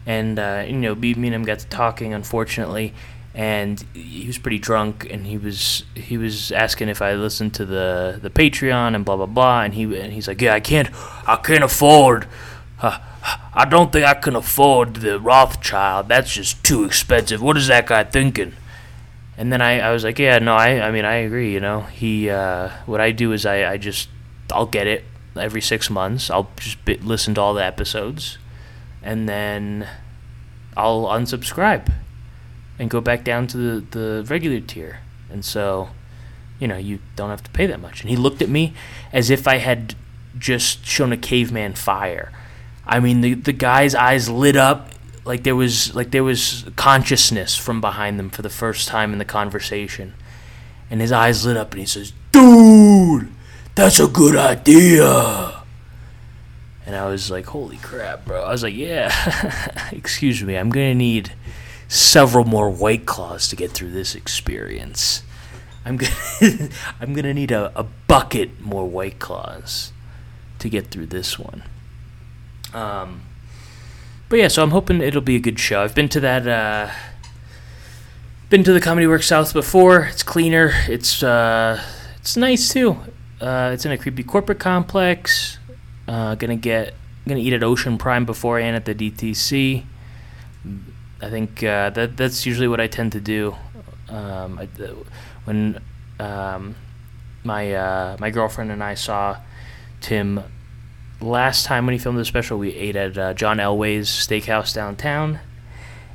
and 0.06 0.38
uh, 0.38 0.66
you 0.68 0.74
know, 0.74 0.96
me 0.96 1.14
and 1.14 1.24
him 1.26 1.44
got 1.44 1.60
to 1.60 1.68
talking, 1.68 2.14
unfortunately, 2.14 2.94
and 3.34 3.86
he 3.94 4.28
was 4.28 4.38
pretty 4.38 4.60
drunk, 4.60 5.08
and 5.10 5.26
he 5.28 5.38
was 5.38 5.86
he 5.96 6.18
was 6.18 6.52
asking 6.52 6.90
if 6.90 7.02
I 7.02 7.14
listened 7.14 7.54
to 7.56 7.66
the 7.66 8.20
the 8.22 8.30
Patreon 8.30 8.94
and 8.94 9.06
blah 9.06 9.16
blah 9.16 9.26
blah, 9.26 9.62
and 9.62 9.74
he 9.74 9.84
and 9.84 10.12
he's 10.12 10.28
like, 10.28 10.42
yeah, 10.42 10.54
I 10.54 10.60
can't 10.60 10.90
I 11.28 11.38
can't 11.38 11.64
afford. 11.64 12.28
I 12.84 13.68
don't 13.70 13.92
think 13.92 14.06
I 14.06 14.16
can 14.16 14.36
afford 14.36 14.96
the 14.96 15.20
Rothschild. 15.20 16.08
That's 16.08 16.34
just 16.34 16.64
too 16.64 16.84
expensive. 16.84 17.42
What 17.42 17.58
is 17.58 17.68
that 17.68 17.88
guy 17.88 18.04
thinking? 18.04 18.54
And 19.38 19.52
then 19.52 19.62
I, 19.62 19.80
I 19.80 19.92
was 19.92 20.04
like, 20.04 20.20
yeah, 20.20 20.40
no, 20.40 20.56
I, 20.56 20.88
I 20.88 20.92
mean, 20.92 21.06
I 21.06 21.16
agree. 21.16 21.54
You 21.54 21.60
know, 21.60 21.82
he, 21.82 22.30
uh, 22.30 22.70
what 22.86 23.02
I 23.02 23.12
do 23.12 23.32
is 23.34 23.46
I, 23.46 23.72
I 23.72 23.78
just, 23.78 24.10
I'll 24.52 24.66
get 24.66 24.88
it 24.88 25.06
every 25.36 25.62
six 25.62 25.90
months. 25.90 26.30
I'll 26.30 26.50
just 26.58 26.84
be, 26.86 26.98
listen 26.98 27.36
to 27.36 27.42
all 27.42 27.54
the 27.54 27.64
episodes, 27.64 28.38
and 29.02 29.30
then 29.30 29.88
I'll 30.76 31.04
unsubscribe 31.04 31.92
and 32.80 32.90
go 32.90 33.02
back 33.02 33.24
down 33.24 33.48
to 33.48 33.58
the, 33.58 33.98
the 33.98 34.24
regular 34.28 34.60
tier. 34.60 35.00
And 35.30 35.46
so, 35.46 35.90
you 36.60 36.68
know, 36.68 36.78
you 36.78 37.00
don't 37.16 37.30
have 37.30 37.44
to 37.44 37.52
pay 37.52 37.66
that 37.68 37.80
much. 37.80 38.02
And 38.02 38.10
he 38.10 38.16
looked 38.16 38.42
at 38.42 38.50
me 38.50 38.74
as 39.14 39.30
if 39.30 39.48
I 39.48 39.58
had 39.58 39.96
just 40.38 40.86
shown 40.86 41.12
a 41.12 41.18
caveman 41.18 41.74
fire. 41.74 42.32
I 42.86 43.00
mean, 43.00 43.22
the 43.22 43.34
the 43.36 43.54
guy's 43.54 43.96
eyes 43.96 44.30
lit 44.30 44.56
up 44.56 44.92
like 45.24 45.44
there 45.44 45.56
was 45.56 45.94
like 45.94 46.12
there 46.12 46.24
was 46.24 46.66
consciousness 46.76 47.56
from 47.56 47.82
behind 47.82 48.18
them 48.18 48.30
for 48.30 48.42
the 48.42 48.50
first 48.50 48.88
time 48.88 49.14
in 49.14 49.20
the 49.20 49.26
conversation, 49.26 50.14
and 50.90 51.02
his 51.02 51.12
eyes 51.12 51.46
lit 51.46 51.58
up, 51.58 51.72
and 51.72 51.80
he 51.80 51.86
says, 51.86 52.14
"Dude, 52.32 53.30
that's 53.76 54.00
a 54.00 54.08
good 54.08 54.36
idea." 54.36 55.62
And 56.86 56.96
I 56.96 57.08
was 57.08 57.30
like, 57.30 57.46
"Holy 57.48 57.78
crap, 57.78 58.26
bro!" 58.26 58.44
I 58.44 58.52
was 58.52 58.64
like, 58.64 58.76
"Yeah, 58.76 59.12
excuse 59.92 60.44
me, 60.44 60.56
I'm 60.56 60.70
gonna 60.70 60.96
need 60.96 61.34
several 61.88 62.46
more 62.46 62.70
white 62.70 63.06
claws 63.06 63.48
to 63.50 63.56
get 63.56 63.72
through 63.72 63.92
this 63.92 64.16
experience." 64.16 65.24
I'm 65.86 65.98
gonna 65.98 66.14
I'm 67.00 67.14
gonna 67.14 67.34
need 67.34 67.52
a, 67.52 67.72
a 67.76 67.84
bucket 67.84 68.60
more 68.60 68.88
white 68.88 69.20
claws 69.20 69.94
to 70.60 70.70
get 70.70 70.88
through 70.88 71.08
this 71.08 71.40
one. 71.40 71.64
Um, 72.74 73.22
but 74.30 74.40
yeah, 74.40 74.48
so 74.48 74.64
I'm 74.64 74.72
hoping 74.72 75.02
it'll 75.02 75.22
be 75.22 75.36
a 75.36 75.40
good 75.40 75.60
show. 75.60 75.84
I've 75.84 75.96
been 75.96 76.10
to 76.10 76.20
that, 76.22 76.48
uh, 76.48 76.92
been 78.50 78.64
to 78.64 78.74
the 78.74 78.80
Comedy 78.80 79.08
Works 79.08 79.28
South 79.28 79.54
before. 79.54 80.06
It's 80.06 80.24
cleaner. 80.24 80.72
It's 80.88 81.22
uh, 81.22 81.82
it's 82.18 82.38
nice 82.38 82.72
too. 82.72 82.98
Uh, 83.42 83.72
it's 83.74 83.86
in 83.86 83.92
a 83.92 83.98
creepy 83.98 84.24
corporate 84.24 84.60
complex. 84.60 85.58
Uh, 86.08 86.36
gonna 86.36 86.56
get 86.56 86.94
gonna 87.28 87.40
eat 87.40 87.54
at 87.54 87.64
Ocean 87.64 87.98
Prime 87.98 88.26
beforehand 88.26 88.76
at 88.76 88.86
the 88.86 88.96
DTC. 88.96 89.84
I 91.22 91.30
think 91.30 91.64
uh, 91.64 91.90
that 91.92 92.18
that's 92.18 92.46
usually 92.46 92.68
what 92.68 92.80
I 92.80 92.88
tend 92.88 93.12
to 93.14 93.22
do. 93.22 93.56
Um, 94.10 94.60
I, 94.60 94.68
when 95.46 95.82
um, 96.20 96.76
my 97.44 97.74
uh, 97.74 98.18
my 98.20 98.30
girlfriend 98.30 98.72
and 98.72 98.84
I 98.84 98.94
saw 98.94 99.38
Tim 100.00 100.44
last 101.22 101.66
time 101.66 101.86
when 101.86 101.94
he 101.94 102.00
filmed 102.00 102.18
the 102.18 102.26
special, 102.26 102.58
we 102.58 102.74
ate 102.74 102.96
at 102.96 103.18
uh, 103.18 103.34
John 103.34 103.58
Elway's 103.58 104.10
Steakhouse 104.10 104.74
downtown, 104.74 105.40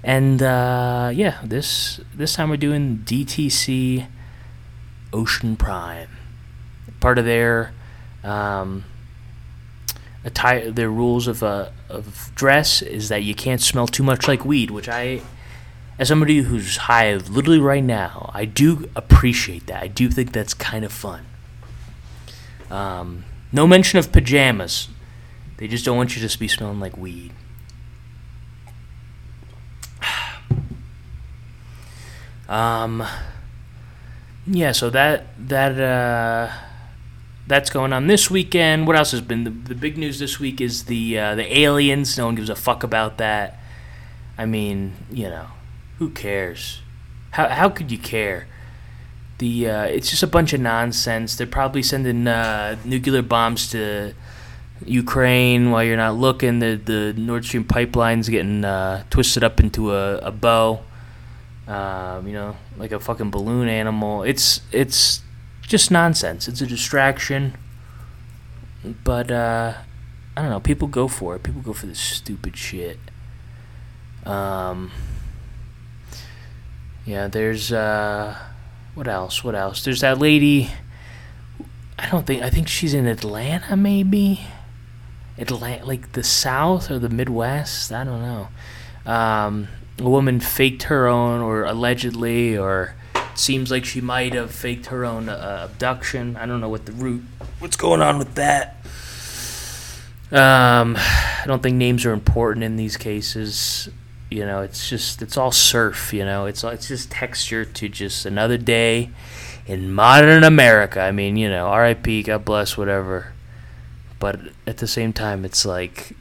and 0.03 0.43
uh, 0.43 1.11
yeah, 1.15 1.41
this 1.45 2.01
this 2.15 2.35
time 2.35 2.51
we're 2.51 2.57
doing 2.57 3.03
DTC 3.05 4.07
Ocean 5.13 5.57
Prime. 5.57 6.09
Part 7.01 7.19
of 7.19 7.25
their 7.25 7.73
um, 8.25 8.85
attire, 10.25 10.71
their 10.71 10.91
rules 10.91 11.27
of 11.27 11.43
uh, 11.43 11.71
of 11.89 12.31
dress 12.35 12.83
is 12.83 13.09
that 13.09 13.23
you 13.23 13.35
can't 13.35 13.61
smell 13.61 13.87
too 13.87 14.03
much 14.03 14.29
like 14.29 14.45
weed, 14.45 14.71
which 14.71 14.89
I. 14.89 15.23
As 15.99 16.09
somebody 16.09 16.41
who's 16.41 16.77
high 16.77 17.15
literally 17.15 17.59
right 17.59 17.83
now, 17.83 18.31
I 18.35 18.45
do 18.45 18.91
appreciate 18.95 19.67
that. 19.69 19.83
I 19.83 19.89
do 19.89 20.11
think 20.11 20.33
that's 20.33 20.53
kind 20.53 20.85
of 20.85 20.93
fun. 20.93 21.25
Um, 22.71 23.25
no 23.51 23.67
mention 23.67 23.99
of 23.99 24.13
pajamas. 24.13 24.89
They 25.59 25.69
just 25.69 25.85
don't 25.85 25.97
want 25.97 26.11
you 26.11 26.17
to 26.17 26.21
just 26.21 26.39
be 26.39 26.49
smelling 26.49 26.81
like 26.81 26.97
weed. 26.97 27.33
um 32.49 33.07
yeah, 34.47 34.73
so 34.73 34.91
that 34.91 35.27
that 35.49 35.81
uh 35.81 36.53
that's 37.47 37.71
going 37.71 37.93
on 37.93 38.07
this 38.07 38.31
weekend. 38.31 38.87
What 38.87 38.97
else 38.97 39.13
has 39.13 39.21
been 39.21 39.45
the, 39.45 39.51
the 39.51 39.75
big 39.75 39.97
news 39.97 40.19
this 40.19 40.41
week 40.41 40.61
is 40.61 40.85
the 40.85 41.19
uh, 41.19 41.35
the 41.35 41.59
aliens. 41.59 42.19
No 42.19 42.27
one 42.27 42.35
gives 42.35 42.51
a 42.51 42.57
fuck 42.57 42.83
about 42.83 43.19
that. 43.19 43.59
I 44.37 44.47
mean, 44.47 44.95
you 45.11 45.29
know, 45.29 45.47
who 45.99 46.11
cares? 46.11 46.81
How 47.31 47.49
how 47.49 47.69
could 47.69 47.91
you 47.91 47.99
care? 47.99 48.47
The 49.39 49.69
uh, 49.69 49.85
it's 49.85 50.11
just 50.11 50.23
a 50.23 50.27
bunch 50.27 50.53
of 50.53 50.61
nonsense. 50.61 51.37
They're 51.37 51.47
probably 51.47 51.83
sending 51.83 52.27
uh, 52.27 52.77
nuclear 52.85 53.23
bombs 53.23 53.71
to 53.71 54.15
Ukraine 54.85 55.71
while 55.71 55.85
you're 55.85 55.97
not 55.97 56.17
looking. 56.17 56.59
The 56.59 56.81
the 56.83 57.15
Nord 57.17 57.45
Stream 57.45 57.65
pipeline's 57.65 58.29
getting 58.29 58.65
uh, 58.65 59.05
twisted 59.11 59.43
up 59.43 59.61
into 59.61 59.93
a, 59.95 60.19
a 60.19 60.31
bow. 60.31 60.81
Um, 61.67 62.27
you 62.27 62.33
know, 62.33 62.57
like 62.77 62.93
a 62.93 63.01
fucking 63.01 63.31
balloon 63.31 63.69
animal. 63.69 64.23
It's 64.23 64.61
it's 64.73 65.23
just 65.63 65.91
nonsense. 65.91 66.49
It's 66.49 66.61
a 66.61 66.67
distraction. 66.67 67.57
But 69.03 69.31
uh, 69.31 69.75
I 70.37 70.43
don't 70.43 70.51
know. 70.51 70.61
People 70.61 70.89
go 70.89 71.09
for 71.09 71.35
it. 71.35 71.43
People 71.43 71.63
go 71.63 71.73
for 71.73 71.87
this 71.87 71.99
stupid 71.99 72.57
shit. 72.57 72.99
Um, 74.25 74.93
yeah, 77.05 77.29
there's 77.29 77.73
uh, 77.73 78.37
what 78.95 79.09
else? 79.09 79.43
What 79.43 79.55
else? 79.55 79.85
There's 79.85 80.01
that 80.01 80.19
lady. 80.19 80.71
I 81.99 82.09
don't 82.11 82.27
think. 82.27 82.43
I 82.43 82.51
think 82.51 82.69
she's 82.69 82.95
in 82.95 83.07
Atlanta, 83.07 83.77
maybe. 83.77 84.47
Like 85.39 86.13
the 86.13 86.25
South 86.25 86.91
or 86.91 86.99
the 86.99 87.09
Midwest. 87.09 87.93
I 87.93 88.05
don't 88.05 88.23
know. 88.23 88.49
Um, 89.11 89.69
a 89.99 90.09
woman 90.09 90.41
faked 90.41 90.85
her 90.85 91.07
own, 91.07 91.41
or 91.41 91.65
allegedly, 91.65 92.57
or 92.57 92.95
seems 93.35 93.71
like 93.71 93.85
she 93.85 94.01
might 94.01 94.35
have 94.35 94.51
faked 94.51 94.87
her 94.87 95.05
own 95.05 95.29
uh, 95.29 95.69
abduction. 95.71 96.37
I 96.37 96.47
don't 96.47 96.61
know 96.61 96.69
what 96.69 96.87
the 96.87 96.93
root, 96.93 97.23
what's 97.59 97.77
going 97.77 98.03
on 98.03 98.19
with 98.19 98.35
that. 98.35 98.77
Um, 100.33 100.97
I 100.99 101.45
don't 101.47 101.63
think 101.63 101.77
names 101.77 102.05
are 102.05 102.13
important 102.13 102.65
in 102.65 102.77
these 102.77 102.97
cases. 102.97 103.89
You 104.31 104.45
know, 104.45 104.63
it's 104.63 104.89
just 104.89 105.23
it's 105.23 105.37
all 105.37 105.53
surf. 105.53 106.13
You 106.13 106.25
know, 106.25 106.47
it's 106.47 106.65
it's 106.65 106.89
just 106.89 107.11
texture 107.11 107.65
to 107.65 107.89
just 107.89 108.27
another 108.27 108.59
day 108.59 109.11
in 109.67 109.93
modern 109.93 110.43
America. 110.43 111.01
I 111.01 111.13
mean, 111.13 111.37
you 111.37 111.49
know, 111.49 111.67
R.I.P. 111.67 112.25
God 112.25 112.45
bless, 112.45 112.77
whatever. 112.77 113.33
But 114.19 114.41
at 114.67 114.79
the 114.79 114.87
same 114.87 115.13
time, 115.13 115.45
it's 115.45 115.65
like, 115.67 116.13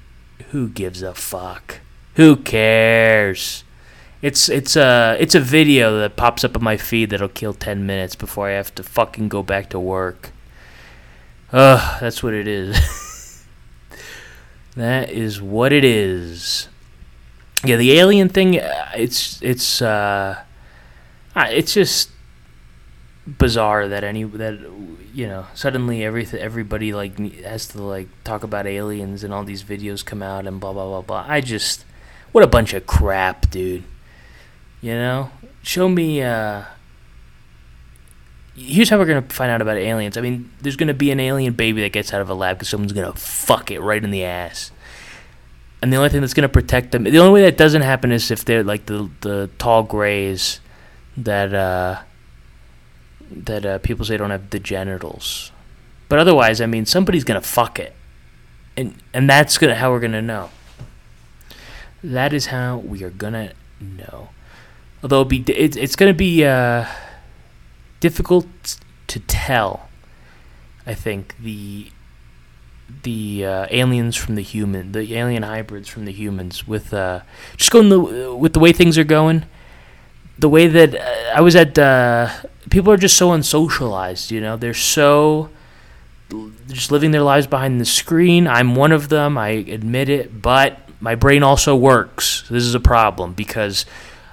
who 0.52 0.68
gives 0.70 1.02
a 1.02 1.14
fuck? 1.14 1.80
Who 2.16 2.36
cares? 2.36 3.64
It's 4.22 4.50
it's 4.50 4.76
a 4.76 5.16
it's 5.20 5.36
a 5.36 5.40
video 5.40 6.00
that 6.00 6.16
pops 6.16 6.44
up 6.44 6.56
on 6.56 6.64
my 6.64 6.78
feed 6.78 7.10
that'll 7.12 7.30
kill 7.30 7.54
ten 7.54 7.86
minutes 7.86 8.16
before 8.16 8.48
I 8.50 8.54
have 8.54 8.74
to 8.76 8.84
fucking 8.84 9.30
go 9.30 9.44
back 9.44 9.70
to 9.70 9.80
work. 9.80 10.32
Ugh, 11.52 11.98
that's 12.02 12.24
what 12.24 12.34
it 12.34 12.48
is. 12.48 13.46
that 14.76 15.10
is 15.12 15.42
what 15.42 15.72
it 15.72 15.84
is. 15.84 16.68
Yeah, 17.64 17.76
the 17.78 17.94
alien 18.00 18.30
thing. 18.30 18.60
uh, 18.60 18.92
It's 18.96 19.42
it's 19.42 19.82
uh, 19.82 20.42
uh, 21.36 21.48
it's 21.52 21.74
just 21.74 22.10
bizarre 23.28 23.88
that 23.88 24.04
any 24.04 24.24
that 24.24 24.60
you 25.16 25.26
know 25.28 25.48
suddenly 25.54 26.04
everything 26.04 26.42
everybody 26.42 26.94
like 26.94 27.18
has 27.42 27.68
to 27.70 27.82
like 27.82 28.10
talk 28.26 28.44
about 28.44 28.68
aliens 28.68 29.24
and 29.24 29.34
all 29.34 29.46
these 29.46 29.64
videos 29.64 30.04
come 30.04 30.22
out 30.22 30.46
and 30.46 30.60
blah 30.60 30.74
blah 30.74 30.86
blah 30.86 31.02
blah. 31.02 31.26
I 31.26 31.40
just 31.40 31.86
what 32.34 32.44
a 32.44 32.48
bunch 32.48 32.74
of 32.74 32.86
crap, 32.86 33.50
dude. 33.50 33.86
You 34.82 34.92
know, 34.92 35.32
show 35.64 35.88
me. 35.88 36.22
uh 36.22 36.66
Here's 38.58 38.90
how 38.90 38.98
we're 38.98 39.06
gonna 39.06 39.22
find 39.22 39.52
out 39.52 39.62
about 39.62 39.78
aliens. 39.78 40.18
I 40.18 40.22
mean, 40.22 40.52
there's 40.62 40.76
gonna 40.76 40.94
be 40.94 41.12
an 41.12 41.22
alien 41.22 41.54
baby 41.54 41.82
that 41.82 41.94
gets 41.94 42.14
out 42.14 42.22
of 42.22 42.30
a 42.30 42.34
lab 42.34 42.58
because 42.58 42.68
someone's 42.70 42.94
gonna 42.94 43.14
fuck 43.14 43.72
it 43.72 43.80
right 43.80 44.04
in 44.04 44.12
the 44.12 44.26
ass. 44.26 44.72
And 45.82 45.94
the 45.94 45.98
only 45.98 46.10
thing 46.10 46.22
that's 46.22 46.34
gonna 46.34 46.50
protect 46.50 46.92
them, 46.92 47.06
the 47.06 47.20
only 47.20 47.32
way 47.32 47.42
that 47.44 47.58
doesn't 47.58 47.84
happen 47.84 48.12
is 48.12 48.32
if 48.32 48.44
they're 48.44 48.64
like 48.64 48.86
the 48.86 49.10
the 49.22 49.50
tall 49.60 49.84
grays 49.84 50.60
that 51.18 51.54
uh 51.54 52.02
that 53.30 53.66
uh, 53.66 53.80
people 53.80 54.06
say 54.06 54.18
don't 54.18 54.30
have 54.30 54.50
the 54.50 54.60
genitals. 54.60 55.52
But 56.10 56.20
otherwise, 56.20 56.62
I 56.62 56.66
mean, 56.66 56.86
somebody's 56.86 57.24
gonna 57.24 57.42
fuck 57.42 57.80
it, 57.80 57.94
and 58.78 58.96
and 59.14 59.30
that's 59.30 59.58
gonna 59.58 59.76
how 59.76 59.92
we're 59.92 60.00
gonna 60.00 60.22
know. 60.22 60.50
That 62.04 62.34
is 62.34 62.48
how 62.48 62.78
we 62.78 63.04
are 63.04 63.10
gonna 63.10 63.54
know. 63.80 64.30
Although 65.02 65.22
it'll 65.22 65.26
be 65.26 65.44
it's 65.48 65.76
it's 65.76 65.96
gonna 65.96 66.14
be 66.14 66.46
uh, 66.46 66.86
difficult 68.00 68.78
to 69.08 69.20
tell. 69.20 69.90
I 70.86 70.94
think 70.94 71.36
the 71.40 71.92
the 73.04 73.46
uh, 73.46 73.68
aliens 73.72 74.16
from 74.16 74.36
the 74.36 74.42
human, 74.42 74.92
the 74.92 75.16
alien 75.16 75.44
hybrids 75.44 75.90
from 75.90 76.06
the 76.06 76.12
humans, 76.12 76.68
with 76.68 76.94
uh, 76.94 77.22
just 77.58 77.72
going 77.72 77.90
the 77.90 78.36
with 78.36 78.54
the 78.54 78.60
way 78.60 78.72
things 78.72 78.98
are 78.98 79.04
going, 79.04 79.46
the 80.38 80.50
way 80.50 80.68
that 80.68 80.96
uh, 80.96 81.38
I 81.38 81.42
was 81.42 81.56
at. 81.56 81.78
Uh, 81.78 82.30
people 82.70 82.92
are 82.92 82.98
just 82.98 83.18
so 83.18 83.30
unsocialized. 83.30 84.32
You 84.32 84.42
know, 84.42 84.58
they're 84.58 84.74
so 84.74 85.50
just 86.68 86.92
living 86.92 87.12
their 87.12 87.22
lives 87.22 87.48
behind 87.48 87.80
the 87.80 87.86
screen. 87.86 88.48
I'm 88.48 88.76
one 88.76 88.92
of 88.92 89.10
them. 89.10 89.38
I 89.38 89.50
admit 89.50 90.10
it, 90.10 90.42
but 90.42 90.80
my 91.00 91.16
brain 91.16 91.44
also 91.44 91.76
works. 91.76 92.44
This 92.50 92.64
is 92.64 92.76
a 92.76 92.80
problem 92.80 93.34
because 93.34 93.86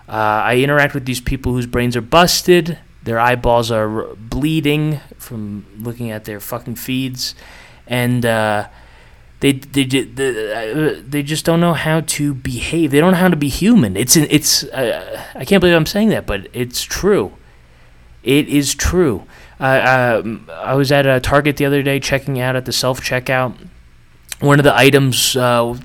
uh, 0.09 0.12
I 0.44 0.56
interact 0.59 0.94
with 0.94 1.04
these 1.04 1.21
people 1.21 1.52
whose 1.52 1.66
brains 1.66 1.97
are 1.97 2.02
busted. 2.02 2.78
Their 3.02 3.18
eyeballs 3.18 3.71
are 3.71 4.14
bleeding 4.14 5.00
from 5.18 5.66
looking 5.78 6.11
at 6.11 6.25
their 6.25 6.40
fucking 6.40 6.76
feeds, 6.76 7.35
and 7.87 8.25
uh, 8.25 8.68
they 9.42 9.54
they 9.54 9.82
uh, 10.62 11.02
they 11.04 11.25
just 11.25 11.44
don't 11.44 11.58
know 11.58 11.75
how 11.75 12.00
to 12.00 12.32
behave. 12.32 12.92
They 12.92 13.00
don't 13.00 13.11
know 13.11 13.18
how 13.18 13.28
to 13.28 13.37
be 13.37 13.49
human. 13.49 13.96
It's 13.96 14.16
it's 14.16 14.62
uh, 14.62 15.26
I 15.34 15.44
can't 15.44 15.61
believe 15.61 15.75
I'm 15.75 15.84
saying 15.84 16.11
that, 16.11 16.26
but 16.26 16.46
it's 16.52 16.84
true. 16.84 17.32
It 18.22 18.49
is 18.49 18.72
true. 18.76 19.26
Uh, 19.58 20.22
I 20.52 20.75
was 20.75 20.92
at 20.92 21.06
a 21.06 21.18
Target 21.18 21.56
the 21.56 21.66
other 21.66 21.82
day 21.82 21.99
checking 21.99 22.38
out 22.38 22.54
at 22.54 22.66
the 22.66 22.72
self 22.72 23.00
checkout. 23.00 23.56
One 24.38 24.61
of 24.61 24.64
the 24.64 24.76
items 24.76 25.37
uh, 25.37 25.76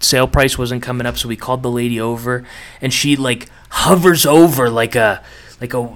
sale 0.00 0.26
price 0.26 0.58
wasn't 0.58 0.82
coming 0.82 1.06
up, 1.06 1.16
so 1.16 1.28
we 1.28 1.36
called 1.36 1.62
the 1.62 1.70
lady 1.70 2.00
over, 2.00 2.44
and 2.80 2.92
she 2.92 3.14
like 3.14 3.48
hovers 3.68 4.26
over 4.26 4.68
like 4.68 4.96
a 4.96 5.22
like 5.60 5.74
a 5.74 5.78
uh, 5.78 5.94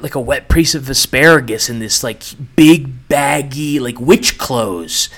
like 0.00 0.14
a 0.14 0.20
wet 0.20 0.50
piece 0.50 0.74
of 0.74 0.90
asparagus 0.90 1.70
in 1.70 1.78
this 1.78 2.04
like 2.04 2.22
big 2.56 3.08
baggy 3.08 3.80
like 3.80 3.98
witch 3.98 4.36
clothes. 4.36 5.08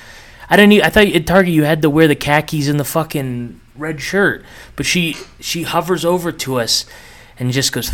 I 0.52 0.56
didn't. 0.56 0.72
Even, 0.72 0.84
I 0.84 0.90
thought 0.90 1.06
at 1.06 1.26
Target 1.26 1.54
you 1.54 1.64
had 1.64 1.80
to 1.80 1.88
wear 1.88 2.06
the 2.06 2.14
khakis 2.14 2.68
and 2.68 2.78
the 2.78 2.84
fucking 2.84 3.58
red 3.74 4.02
shirt, 4.02 4.44
but 4.76 4.84
she 4.84 5.16
she 5.40 5.62
hovers 5.62 6.04
over 6.04 6.30
to 6.30 6.60
us 6.60 6.84
and 7.38 7.50
just 7.52 7.72
goes. 7.72 7.90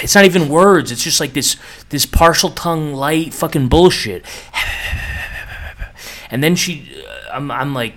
It's 0.00 0.14
not 0.14 0.24
even 0.24 0.48
words. 0.48 0.90
It's 0.90 1.04
just 1.04 1.20
like 1.20 1.34
this 1.34 1.56
this 1.90 2.06
Parseltongue 2.06 2.94
light 2.94 3.34
fucking 3.34 3.68
bullshit. 3.68 4.24
And 6.30 6.42
then 6.42 6.56
she, 6.56 7.04
I'm 7.30 7.50
I'm 7.50 7.74
like, 7.74 7.96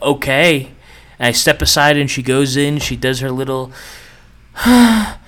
okay. 0.00 0.70
And 1.18 1.26
I 1.26 1.32
step 1.32 1.60
aside 1.60 1.98
and 1.98 2.10
she 2.10 2.22
goes 2.22 2.56
in. 2.56 2.78
She 2.78 2.96
does 2.96 3.20
her 3.20 3.30
little, 3.30 3.70
oh, 4.56 5.18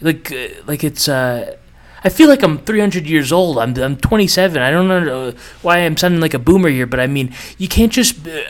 like 0.00 0.32
like 0.64 0.84
it's. 0.84 1.08
uh 1.08 1.56
I 2.04 2.08
feel 2.08 2.28
like 2.28 2.42
I'm 2.42 2.58
300 2.58 3.06
years 3.06 3.32
old. 3.32 3.58
I'm 3.58 3.76
I'm 3.76 3.96
27. 3.96 4.62
I 4.62 4.70
don't 4.70 4.88
know 4.88 5.32
why 5.62 5.78
I'm 5.78 5.96
sounding 5.96 6.20
like 6.20 6.34
a 6.34 6.38
boomer 6.38 6.68
here, 6.68 6.86
but 6.86 7.00
I 7.00 7.06
mean, 7.06 7.34
you 7.58 7.68
can't 7.68 7.92
just 7.92 8.26
uh, 8.26 8.40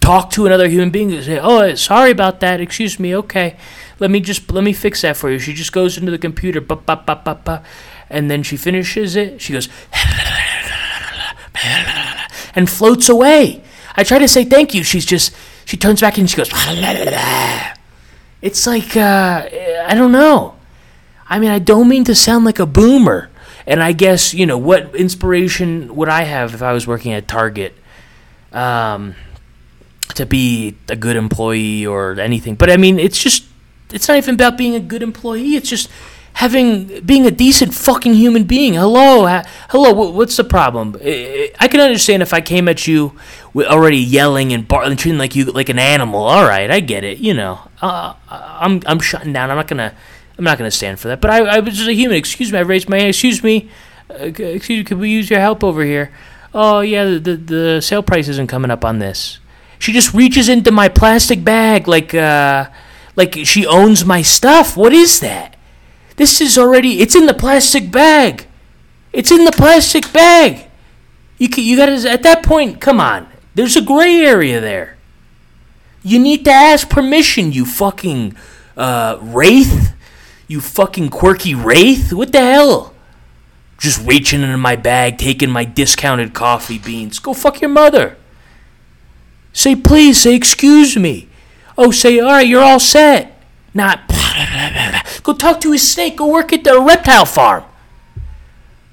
talk 0.00 0.30
to 0.30 0.46
another 0.46 0.68
human 0.68 0.90
being 0.90 1.12
and 1.12 1.24
say, 1.24 1.38
"Oh, 1.38 1.74
sorry 1.74 2.10
about 2.10 2.40
that. 2.40 2.60
Excuse 2.60 3.00
me. 3.00 3.14
Okay, 3.16 3.56
let 3.98 4.10
me 4.10 4.20
just 4.20 4.50
let 4.52 4.62
me 4.62 4.72
fix 4.72 5.02
that 5.02 5.16
for 5.16 5.30
you." 5.30 5.38
She 5.38 5.52
just 5.52 5.72
goes 5.72 5.98
into 5.98 6.12
the 6.12 6.18
computer, 6.18 6.60
ba 6.60 6.76
ba 6.76 7.02
ba 7.04 7.20
ba 7.24 7.40
ba, 7.44 7.62
and 8.08 8.30
then 8.30 8.42
she 8.42 8.56
finishes 8.56 9.16
it. 9.16 9.40
She 9.40 9.52
goes 9.52 9.68
and 12.54 12.70
floats 12.70 13.08
away. 13.08 13.62
I 13.96 14.04
try 14.04 14.18
to 14.18 14.28
say 14.28 14.44
thank 14.44 14.74
you. 14.74 14.84
She's 14.84 15.06
just 15.06 15.34
she 15.64 15.76
turns 15.76 16.00
back 16.00 16.18
and 16.18 16.30
she 16.30 16.36
goes. 16.36 16.50
It's 18.42 18.66
like 18.66 18.96
uh, 18.96 19.48
I 19.88 19.94
don't 19.94 20.12
know. 20.12 20.55
I 21.28 21.38
mean, 21.38 21.50
I 21.50 21.58
don't 21.58 21.88
mean 21.88 22.04
to 22.04 22.14
sound 22.14 22.44
like 22.44 22.58
a 22.58 22.66
boomer. 22.66 23.30
And 23.66 23.82
I 23.82 23.92
guess, 23.92 24.32
you 24.32 24.46
know, 24.46 24.58
what 24.58 24.94
inspiration 24.94 25.94
would 25.96 26.08
I 26.08 26.22
have 26.22 26.54
if 26.54 26.62
I 26.62 26.72
was 26.72 26.86
working 26.86 27.12
at 27.12 27.26
Target 27.26 27.74
um, 28.52 29.16
to 30.14 30.24
be 30.24 30.76
a 30.88 30.94
good 30.94 31.16
employee 31.16 31.84
or 31.84 32.18
anything? 32.20 32.54
But 32.54 32.70
I 32.70 32.76
mean, 32.76 33.00
it's 33.00 33.20
just, 33.20 33.44
it's 33.92 34.06
not 34.06 34.18
even 34.18 34.34
about 34.36 34.56
being 34.56 34.76
a 34.76 34.80
good 34.80 35.02
employee. 35.02 35.56
It's 35.56 35.68
just 35.68 35.90
having, 36.34 37.00
being 37.00 37.26
a 37.26 37.32
decent 37.32 37.74
fucking 37.74 38.14
human 38.14 38.44
being. 38.44 38.74
Hello, 38.74 39.26
ha- 39.26 39.44
hello, 39.70 39.92
wh- 39.92 40.14
what's 40.14 40.36
the 40.36 40.44
problem? 40.44 40.96
I, 41.04 41.50
I 41.58 41.66
can 41.66 41.80
understand 41.80 42.22
if 42.22 42.32
I 42.32 42.40
came 42.40 42.68
at 42.68 42.86
you 42.86 43.18
already 43.56 43.98
yelling 43.98 44.52
and, 44.52 44.68
bar- 44.68 44.84
and 44.84 44.96
treating 44.96 45.18
like 45.18 45.34
you 45.34 45.46
like 45.46 45.70
an 45.70 45.80
animal. 45.80 46.22
All 46.22 46.44
right, 46.44 46.70
I 46.70 46.78
get 46.78 47.02
it. 47.02 47.18
You 47.18 47.34
know, 47.34 47.58
uh, 47.82 48.14
I'm, 48.28 48.80
I'm 48.86 49.00
shutting 49.00 49.32
down. 49.32 49.50
I'm 49.50 49.56
not 49.56 49.66
going 49.66 49.78
to 49.78 49.92
I'm 50.38 50.44
not 50.44 50.58
going 50.58 50.70
to 50.70 50.76
stand 50.76 51.00
for 51.00 51.08
that. 51.08 51.20
But 51.20 51.30
I, 51.30 51.38
I 51.38 51.60
was 51.60 51.76
just 51.76 51.88
a 51.88 51.94
human. 51.94 52.16
Excuse 52.16 52.52
me. 52.52 52.58
I 52.58 52.62
raised 52.62 52.88
my 52.88 52.98
hand. 52.98 53.08
Excuse 53.08 53.42
me. 53.42 53.70
Uh, 54.10 54.24
excuse 54.24 54.68
me. 54.68 54.84
Could 54.84 54.98
we 54.98 55.10
use 55.10 55.30
your 55.30 55.40
help 55.40 55.64
over 55.64 55.82
here? 55.82 56.12
Oh 56.54 56.80
yeah, 56.80 57.04
the, 57.04 57.18
the 57.18 57.36
the 57.36 57.80
sale 57.82 58.02
price 58.02 58.28
isn't 58.28 58.46
coming 58.46 58.70
up 58.70 58.84
on 58.84 58.98
this. 58.98 59.40
She 59.78 59.92
just 59.92 60.14
reaches 60.14 60.48
into 60.48 60.70
my 60.70 60.88
plastic 60.88 61.44
bag 61.44 61.86
like 61.86 62.14
uh 62.14 62.70
like 63.14 63.36
she 63.44 63.66
owns 63.66 64.04
my 64.04 64.22
stuff. 64.22 64.76
What 64.76 64.92
is 64.92 65.20
that? 65.20 65.56
This 66.16 66.40
is 66.40 66.56
already. 66.56 67.00
It's 67.00 67.14
in 67.14 67.26
the 67.26 67.34
plastic 67.34 67.90
bag. 67.90 68.46
It's 69.12 69.30
in 69.30 69.44
the 69.44 69.52
plastic 69.52 70.12
bag. 70.12 70.68
You 71.38 71.48
you 71.56 71.76
got 71.76 71.86
to 71.86 72.10
at 72.10 72.22
that 72.22 72.42
point. 72.42 72.80
Come 72.80 73.00
on. 73.00 73.28
There's 73.54 73.76
a 73.76 73.82
gray 73.82 74.20
area 74.20 74.60
there. 74.60 74.96
You 76.02 76.18
need 76.18 76.44
to 76.44 76.50
ask 76.50 76.88
permission. 76.88 77.52
You 77.52 77.66
fucking 77.66 78.36
uh, 78.76 79.18
wraith. 79.20 79.92
You 80.48 80.60
fucking 80.60 81.08
quirky 81.08 81.54
wraith? 81.54 82.12
What 82.12 82.32
the 82.32 82.40
hell? 82.40 82.94
Just 83.78 84.06
reaching 84.06 84.42
into 84.42 84.56
my 84.56 84.76
bag, 84.76 85.18
taking 85.18 85.50
my 85.50 85.64
discounted 85.64 86.32
coffee 86.32 86.78
beans. 86.78 87.18
Go 87.18 87.34
fuck 87.34 87.60
your 87.60 87.70
mother. 87.70 88.16
Say 89.52 89.74
please, 89.74 90.20
say 90.20 90.34
excuse 90.34 90.96
me. 90.96 91.28
Oh, 91.76 91.90
say 91.90 92.18
all 92.20 92.28
right, 92.28 92.46
you're 92.46 92.62
all 92.62 92.80
set. 92.80 93.42
Not. 93.74 94.00
Go 95.22 95.34
talk 95.34 95.60
to 95.60 95.72
his 95.72 95.86
snake. 95.86 96.16
Go 96.16 96.28
work 96.28 96.52
at 96.52 96.64
the 96.64 96.80
reptile 96.80 97.26
farm. 97.26 97.64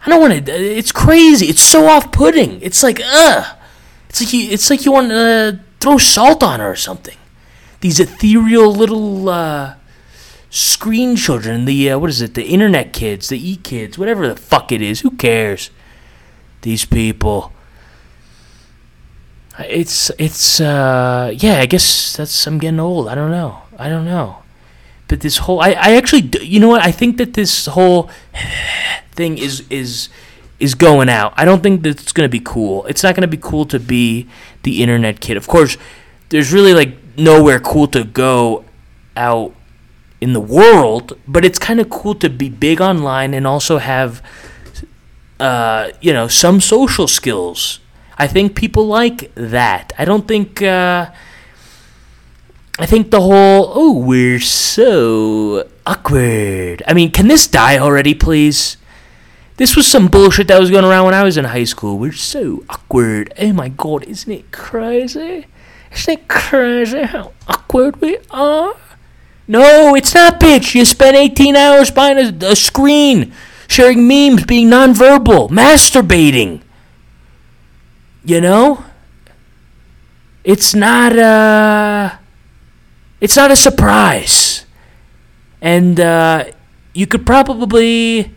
I 0.05 0.09
don't 0.09 0.19
want 0.19 0.45
to. 0.45 0.51
It's 0.51 0.91
crazy. 0.91 1.45
It's 1.45 1.61
so 1.61 1.87
off-putting. 1.87 2.61
It's 2.61 2.83
like, 2.83 2.99
ugh. 3.03 3.57
It's 4.09 4.21
like 4.21 4.33
you. 4.33 4.49
It's 4.49 4.69
like 4.69 4.83
you 4.83 4.91
want 4.91 5.09
to 5.09 5.59
throw 5.79 5.97
salt 5.97 6.43
on 6.43 6.59
her 6.59 6.71
or 6.71 6.75
something. 6.75 7.15
These 7.79 8.01
ethereal 8.01 8.73
little. 8.73 9.29
Uh, 9.29 9.75
screen 10.53 11.15
children, 11.15 11.65
the 11.65 11.89
uh, 11.89 11.97
what 11.97 12.11
is 12.11 12.21
it, 12.21 12.35
the 12.35 12.45
internet 12.45 12.93
kids, 12.93 13.29
the 13.29 13.51
e 13.51 13.57
kids, 13.57 13.97
whatever 13.97 14.27
the 14.27 14.35
fuck 14.35 14.71
it 14.71 14.81
is. 14.81 15.01
Who 15.01 15.11
cares? 15.11 15.71
These 16.61 16.85
people. 16.85 17.51
It's 19.59 20.11
it's 20.19 20.61
uh 20.61 21.33
yeah. 21.35 21.59
I 21.59 21.65
guess 21.65 22.15
that's 22.15 22.47
I'm 22.47 22.59
getting 22.59 22.79
old. 22.79 23.07
I 23.07 23.15
don't 23.15 23.31
know. 23.31 23.63
I 23.77 23.89
don't 23.89 24.05
know. 24.05 24.37
But 25.07 25.21
this 25.21 25.37
whole 25.37 25.59
I 25.59 25.71
I 25.71 25.93
actually 25.93 26.29
you 26.45 26.59
know 26.59 26.69
what 26.69 26.83
I 26.83 26.91
think 26.91 27.17
that 27.17 27.33
this 27.33 27.65
whole 27.65 28.09
thing 29.11 29.39
is 29.39 29.65
is 29.71 30.09
is 30.59 30.75
going 30.75 31.09
out. 31.09 31.33
I 31.35 31.45
don't 31.45 31.63
think 31.63 31.81
that 31.81 31.99
it's 31.99 32.13
gonna 32.13 32.29
be 32.29 32.39
cool. 32.39 32.85
It's 32.85 33.01
not 33.01 33.15
gonna 33.15 33.27
be 33.27 33.37
cool 33.41 33.65
to 33.65 33.79
be 33.79 34.27
the 34.61 34.83
internet 34.83 35.19
kid. 35.19 35.35
Of 35.35 35.47
course, 35.47 35.77
there's 36.29 36.53
really 36.53 36.73
like 36.73 36.95
nowhere 37.17 37.59
cool 37.59 37.87
to 37.87 38.03
go 38.03 38.65
out 39.17 39.53
in 40.23 40.31
the 40.31 40.39
world, 40.39 41.19
but 41.27 41.43
it's 41.43 41.59
kind 41.59 41.79
of 41.81 41.89
cool 41.89 42.15
to 42.15 42.29
be 42.29 42.49
big 42.49 42.79
online 42.79 43.33
and 43.33 43.45
also 43.45 43.77
have, 43.77 44.21
uh, 45.39 45.89
you 45.99 46.13
know, 46.13 46.27
some 46.29 46.61
social 46.61 47.07
skills. 47.07 47.79
I 48.17 48.27
think 48.27 48.55
people 48.55 48.87
like 48.87 49.35
that. 49.35 49.91
I 49.99 50.05
don't 50.05 50.27
think. 50.27 50.61
Uh, 50.61 51.11
I 52.79 52.87
think 52.87 53.11
the 53.11 53.21
whole 53.21 53.71
oh 53.75 53.93
we're 53.99 54.39
so 54.39 55.67
awkward. 55.85 56.81
I 56.87 56.93
mean, 56.93 57.11
can 57.11 57.27
this 57.27 57.45
die 57.45 57.77
already, 57.77 58.15
please? 58.15 58.77
This 59.57 59.75
was 59.75 59.85
some 59.85 60.07
bullshit 60.07 60.47
that 60.47 60.59
was 60.59 60.71
going 60.71 60.85
around 60.85 61.05
when 61.05 61.13
I 61.13 61.23
was 61.23 61.37
in 61.37 61.45
high 61.45 61.65
school. 61.65 61.99
We're 61.99 62.13
so 62.13 62.63
awkward. 62.69 63.31
Oh 63.37 63.53
my 63.53 63.69
god, 63.69 64.03
isn't 64.05 64.31
it 64.31 64.51
crazy? 64.51 65.45
Isn't 65.93 66.13
it 66.13 66.27
crazy 66.27 67.03
how 67.03 67.33
awkward 67.47 68.01
we 68.01 68.17
are? 68.31 68.73
No, 69.47 69.95
it's 69.95 70.13
not, 70.13 70.39
bitch. 70.39 70.75
You 70.75 70.85
spent 70.85 71.17
18 71.17 71.55
hours 71.55 71.91
behind 71.91 72.43
a, 72.43 72.51
a 72.51 72.55
screen, 72.55 73.33
sharing 73.67 74.07
memes, 74.07 74.45
being 74.45 74.69
nonverbal, 74.69 75.49
masturbating. 75.49 76.61
You 78.23 78.41
know? 78.41 78.85
It's 80.43 80.73
not, 80.73 81.17
uh. 81.17 82.17
It's 83.19 83.35
not 83.35 83.51
a 83.51 83.55
surprise. 83.55 84.65
And, 85.61 85.99
uh, 85.99 86.45
you 86.93 87.07
could 87.07 87.25
probably 87.25 88.31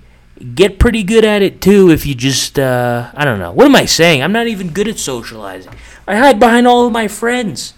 get 0.55 0.79
pretty 0.79 1.03
good 1.03 1.25
at 1.25 1.43
it 1.43 1.61
too 1.61 1.91
if 1.91 2.05
you 2.07 2.15
just 2.15 2.59
uh, 2.59 3.11
I 3.15 3.25
don't 3.25 3.39
know. 3.39 3.53
What 3.53 3.67
am 3.67 3.77
I 3.77 3.85
saying? 3.85 4.23
I'm 4.23 4.33
not 4.33 4.47
even 4.47 4.71
good 4.71 4.89
at 4.89 4.99
socializing. 4.99 5.73
I 6.07 6.17
hide 6.17 6.39
behind 6.39 6.67
all 6.67 6.87
of 6.87 6.93
my 6.93 7.09
friends. 7.09 7.75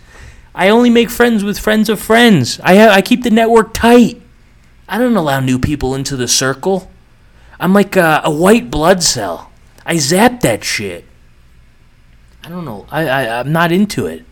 I 0.59 0.71
only 0.71 0.91
make 0.91 1.09
friends 1.09 1.45
with 1.45 1.57
friends 1.57 1.89
of 1.89 2.01
friends. 2.01 2.59
I 2.65 2.89
I 2.89 3.01
keep 3.01 3.23
the 3.23 3.31
network 3.31 3.73
tight. 3.73 4.21
I 4.89 4.99
don't 4.99 5.17
allow 5.17 5.39
new 5.39 5.57
people 5.57 5.95
into 5.95 6.17
the 6.17 6.27
circle. 6.27 6.91
I'm 7.61 7.73
like 7.73 7.95
a, 7.95 8.23
a 8.25 8.31
white 8.31 8.69
blood 8.69 9.05
cell. 9.05 9.53
I 9.87 9.99
zap 9.99 10.41
that 10.41 10.65
shit. 10.65 11.05
I 12.43 12.49
don't 12.49 12.65
know. 12.65 12.87
I, 12.91 13.07
I 13.07 13.39
I'm 13.39 13.53
not 13.53 13.71
into 13.71 14.07
it. 14.07 14.25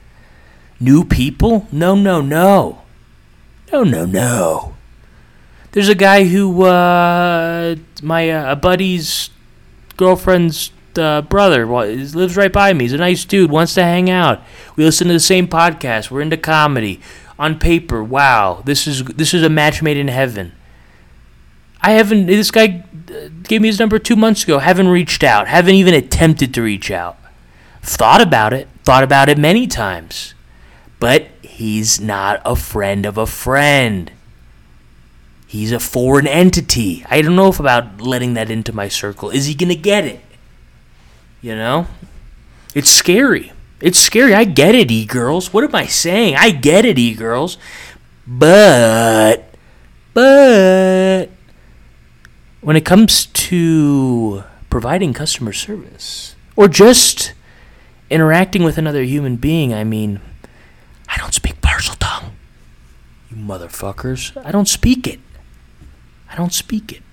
New 0.80 1.04
people? 1.04 1.68
No, 1.70 1.94
no, 1.94 2.20
no. 2.20 2.82
No, 3.72 3.84
no, 3.84 4.04
no. 4.04 4.74
There's 5.72 5.88
a 5.88 5.94
guy 5.94 6.24
who, 6.24 6.64
uh, 6.64 7.76
my 8.02 8.30
uh, 8.30 8.52
a 8.52 8.56
buddy's 8.56 9.30
girlfriend's 9.96 10.72
uh, 10.98 11.22
brother 11.22 11.66
Well, 11.66 11.88
he 11.88 11.96
lives 11.96 12.36
right 12.36 12.52
by 12.52 12.72
me. 12.72 12.84
He's 12.84 12.92
a 12.92 12.98
nice 12.98 13.24
dude, 13.24 13.50
wants 13.50 13.74
to 13.74 13.82
hang 13.82 14.10
out. 14.10 14.42
We 14.76 14.84
listen 14.84 15.06
to 15.08 15.12
the 15.12 15.20
same 15.20 15.48
podcast. 15.48 16.10
We're 16.10 16.20
into 16.20 16.36
comedy. 16.36 17.00
On 17.38 17.58
paper, 17.58 18.02
wow, 18.02 18.62
this 18.64 18.86
is 18.86 19.04
this 19.04 19.34
is 19.34 19.42
a 19.42 19.50
match 19.50 19.82
made 19.82 19.98
in 19.98 20.08
heaven. 20.08 20.52
I 21.82 21.92
haven't. 21.92 22.26
This 22.26 22.50
guy 22.50 22.84
uh, 23.10 23.28
gave 23.42 23.60
me 23.60 23.68
his 23.68 23.78
number 23.78 23.98
two 23.98 24.16
months 24.16 24.44
ago. 24.44 24.58
Haven't 24.58 24.88
reached 24.88 25.22
out. 25.22 25.46
Haven't 25.46 25.74
even 25.74 25.92
attempted 25.92 26.54
to 26.54 26.62
reach 26.62 26.90
out. 26.90 27.18
Thought 27.82 28.22
about 28.22 28.52
it. 28.52 28.68
Thought 28.84 29.04
about 29.04 29.28
it 29.28 29.38
many 29.38 29.66
times. 29.66 30.34
But 30.98 31.28
he's 31.42 32.00
not 32.00 32.40
a 32.44 32.56
friend 32.56 33.04
of 33.04 33.18
a 33.18 33.26
friend. 33.26 34.10
He's 35.46 35.72
a 35.72 35.78
foreign 35.78 36.26
entity. 36.26 37.04
I 37.08 37.22
don't 37.22 37.36
know 37.36 37.48
if 37.48 37.60
about 37.60 38.00
letting 38.00 38.34
that 38.34 38.50
into 38.50 38.72
my 38.72 38.88
circle. 38.88 39.30
Is 39.30 39.46
he 39.46 39.54
going 39.54 39.68
to 39.68 39.76
get 39.76 40.04
it? 40.04 40.20
You 41.46 41.54
know? 41.54 41.86
It's 42.74 42.90
scary. 42.90 43.52
It's 43.80 44.00
scary. 44.00 44.34
I 44.34 44.42
get 44.42 44.74
it, 44.74 44.90
e 44.90 45.06
girls. 45.06 45.52
What 45.52 45.62
am 45.62 45.76
I 45.76 45.86
saying? 45.86 46.34
I 46.34 46.50
get 46.50 46.84
it, 46.84 46.98
e 46.98 47.14
girls. 47.14 47.56
But, 48.26 49.54
but, 50.12 51.30
when 52.62 52.74
it 52.74 52.84
comes 52.84 53.26
to 53.26 54.42
providing 54.70 55.12
customer 55.12 55.52
service 55.52 56.34
or 56.56 56.66
just 56.66 57.32
interacting 58.10 58.64
with 58.64 58.76
another 58.76 59.04
human 59.04 59.36
being, 59.36 59.72
I 59.72 59.84
mean, 59.84 60.20
I 61.08 61.16
don't 61.16 61.32
speak 61.32 61.60
Parseltongue. 61.60 62.32
You 63.30 63.36
motherfuckers. 63.36 64.36
I 64.44 64.50
don't 64.50 64.68
speak 64.68 65.06
it. 65.06 65.20
I 66.28 66.34
don't 66.34 66.52
speak 66.52 66.90
it. 66.90 67.04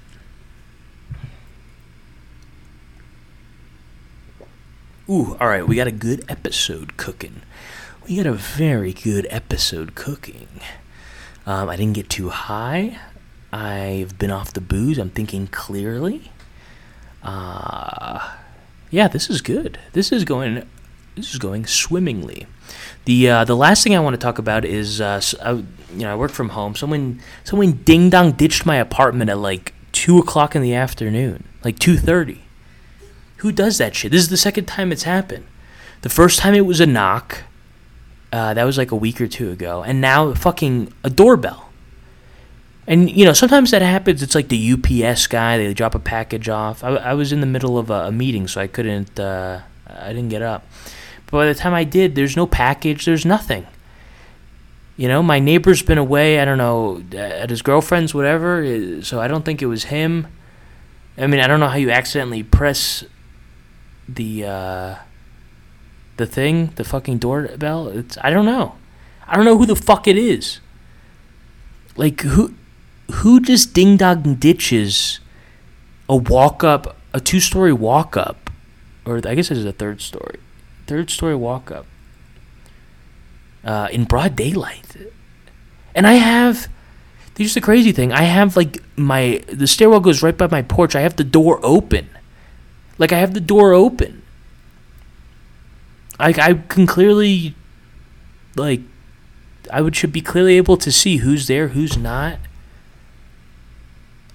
Ooh, 5.10 5.36
all 5.42 5.50
right, 5.50 5.68
we 5.68 5.76
got 5.76 5.88
a 5.88 5.92
good 5.92 6.24
episode 6.30 6.96
cooking. 6.96 7.42
We 8.08 8.16
got 8.16 8.26
a 8.26 8.32
very 8.32 8.94
good 8.94 9.28
episode 9.30 9.96
cooking. 9.96 10.48
Um, 11.46 11.68
I 11.68 11.76
didn't 11.76 11.96
get 11.96 12.10
too 12.10 12.30
high. 12.30 13.00
I've 13.52 14.18
been 14.18 14.32
off 14.32 14.54
the 14.54 14.62
booze. 14.62 14.98
I'm 14.98 15.10
thinking 15.10 15.48
clearly. 15.48 16.32
Uh, 17.22 18.36
yeah, 18.92 19.10
this 19.10 19.30
is 19.30 19.42
good. 19.42 19.78
This 19.92 20.14
is 20.14 20.24
going. 20.24 20.66
This 21.18 21.34
is 21.34 21.38
going 21.38 21.66
swimmingly. 21.66 22.48
The 23.04 23.30
uh, 23.30 23.44
the 23.44 23.58
last 23.58 23.84
thing 23.84 23.96
I 23.96 24.00
want 24.00 24.14
to 24.14 24.18
talk 24.18 24.38
about 24.38 24.64
is 24.64 25.02
uh, 25.02 25.22
I, 25.42 25.52
you 25.52 25.66
know 25.92 26.14
I 26.14 26.16
work 26.16 26.32
from 26.32 26.50
home. 26.50 26.76
Someone 26.76 27.20
someone 27.44 27.74
ding 27.84 28.10
dong 28.10 28.32
ditched 28.32 28.66
my 28.66 28.78
apartment 28.78 29.30
at 29.30 29.38
like 29.38 29.74
two 29.92 30.18
o'clock 30.18 30.56
in 30.56 30.62
the 30.62 30.74
afternoon, 30.74 31.44
like 31.62 31.78
two 31.78 31.98
thirty. 31.98 32.43
Who 33.44 33.52
does 33.52 33.78
that 33.78 33.94
shit? 33.96 34.12
This 34.12 34.22
is 34.22 34.30
the 34.30 34.38
second 34.38 34.66
time 34.66 34.92
it's 34.92 35.04
happened. 35.04 35.46
The 36.02 36.10
first 36.10 36.40
time 36.40 36.54
it 36.56 36.66
was 36.66 36.80
a 36.80 36.86
knock. 36.86 37.44
Uh, 38.32 38.54
that 38.54 38.64
was 38.64 38.78
like 38.78 38.92
a 38.92 38.96
week 38.96 39.22
or 39.22 39.28
two 39.28 39.52
ago, 39.52 39.84
and 39.84 40.02
now 40.02 40.34
fucking 40.34 40.92
a 41.04 41.10
doorbell. 41.10 41.70
And 42.88 43.10
you 43.10 43.24
know 43.26 43.34
sometimes 43.34 43.72
that 43.72 43.82
happens. 43.82 44.24
It's 44.24 44.34
like 44.36 44.48
the 44.50 44.74
UPS 44.74 45.28
guy. 45.28 45.58
They 45.58 45.74
drop 45.74 45.94
a 45.94 46.00
package 46.00 46.50
off. 46.50 46.84
I, 46.84 46.90
I 46.96 47.14
was 47.14 47.32
in 47.32 47.42
the 47.42 47.46
middle 47.48 47.78
of 47.78 47.90
a, 47.90 48.08
a 48.08 48.12
meeting, 48.12 48.48
so 48.48 48.60
I 48.60 48.68
couldn't. 48.68 49.20
Uh, 49.20 49.62
I 49.88 50.08
didn't 50.14 50.30
get 50.30 50.42
up. 50.42 50.66
But 51.28 51.32
by 51.38 51.46
the 51.46 51.54
time 51.54 51.74
I 51.74 51.84
did, 51.84 52.16
there's 52.16 52.36
no 52.36 52.48
package. 52.48 53.06
There's 53.06 53.26
nothing. 53.26 53.68
You 54.98 55.08
know, 55.08 55.22
my 55.24 55.40
neighbor's 55.40 55.82
been 55.82 55.98
away. 55.98 56.40
I 56.40 56.46
don't 56.46 56.58
know 56.58 57.04
at 57.18 57.50
his 57.50 57.62
girlfriend's, 57.62 58.14
whatever. 58.14 58.62
eh, 58.64 59.02
So 59.02 59.20
I 59.20 59.28
don't 59.28 59.44
think 59.46 59.62
it 59.62 59.66
was 59.68 59.86
him. 59.86 60.28
I 61.18 61.28
mean, 61.28 61.40
I 61.40 61.48
don't 61.48 61.60
know 61.60 61.68
how 61.68 61.78
you 61.78 61.92
accidentally 61.92 62.42
press 62.44 63.04
the 64.08 64.46
uh, 64.46 64.96
the 66.18 66.26
thing, 66.26 66.72
the 66.76 66.84
fucking 66.84 67.18
doorbell. 67.20 67.88
It's 67.88 68.18
I 68.22 68.30
don't 68.30 68.46
know. 68.46 68.76
I 69.28 69.36
don't 69.36 69.46
know 69.46 69.58
who 69.58 69.66
the 69.66 69.76
fuck 69.76 70.08
it 70.08 70.18
is. 70.18 70.60
Like 71.96 72.22
who 72.22 72.54
who 73.12 73.40
just 73.40 73.74
ding 73.74 73.98
dong 73.98 74.36
ditches 74.36 75.20
a 76.10 76.16
walk 76.16 76.64
up, 76.64 76.98
a 77.14 77.20
two 77.20 77.40
story 77.40 77.74
walk 77.74 78.18
up, 78.18 78.50
or 79.06 79.22
I 79.26 79.36
guess 79.36 79.52
it 79.52 79.58
is 79.58 79.66
a 79.66 79.72
third 79.72 80.02
story, 80.02 80.40
third 80.88 81.10
story 81.10 81.36
walk 81.36 81.72
up 81.72 81.86
uh, 83.64 83.88
in 83.92 84.06
broad 84.06 84.36
daylight. 84.36 84.98
And 85.96 86.08
I 86.08 86.14
have, 86.14 86.68
here's 87.38 87.54
the 87.54 87.62
crazy 87.62 87.92
thing. 87.92 88.12
I 88.12 88.24
have 88.24 88.58
like 88.58 88.84
my 88.96 89.44
the 89.48 89.68
stairwell 89.68 90.00
goes 90.00 90.24
right 90.24 90.38
by 90.38 90.48
my 90.48 90.62
porch. 90.62 90.96
I 90.96 91.02
have 91.02 91.16
the 91.16 91.24
door 91.24 91.60
open, 91.64 92.10
like 92.98 93.12
I 93.12 93.20
have 93.20 93.34
the 93.34 93.42
door 93.42 93.74
open. 93.74 94.22
I 96.20 96.30
I 96.30 96.54
can 96.68 96.86
clearly, 96.86 97.56
like, 98.56 98.82
I 99.72 99.82
would 99.82 99.96
should 99.96 100.14
be 100.14 100.22
clearly 100.22 100.58
able 100.58 100.78
to 100.78 100.92
see 100.92 101.18
who's 101.18 101.48
there, 101.48 101.70
who's 101.70 101.98
not. 101.98 102.40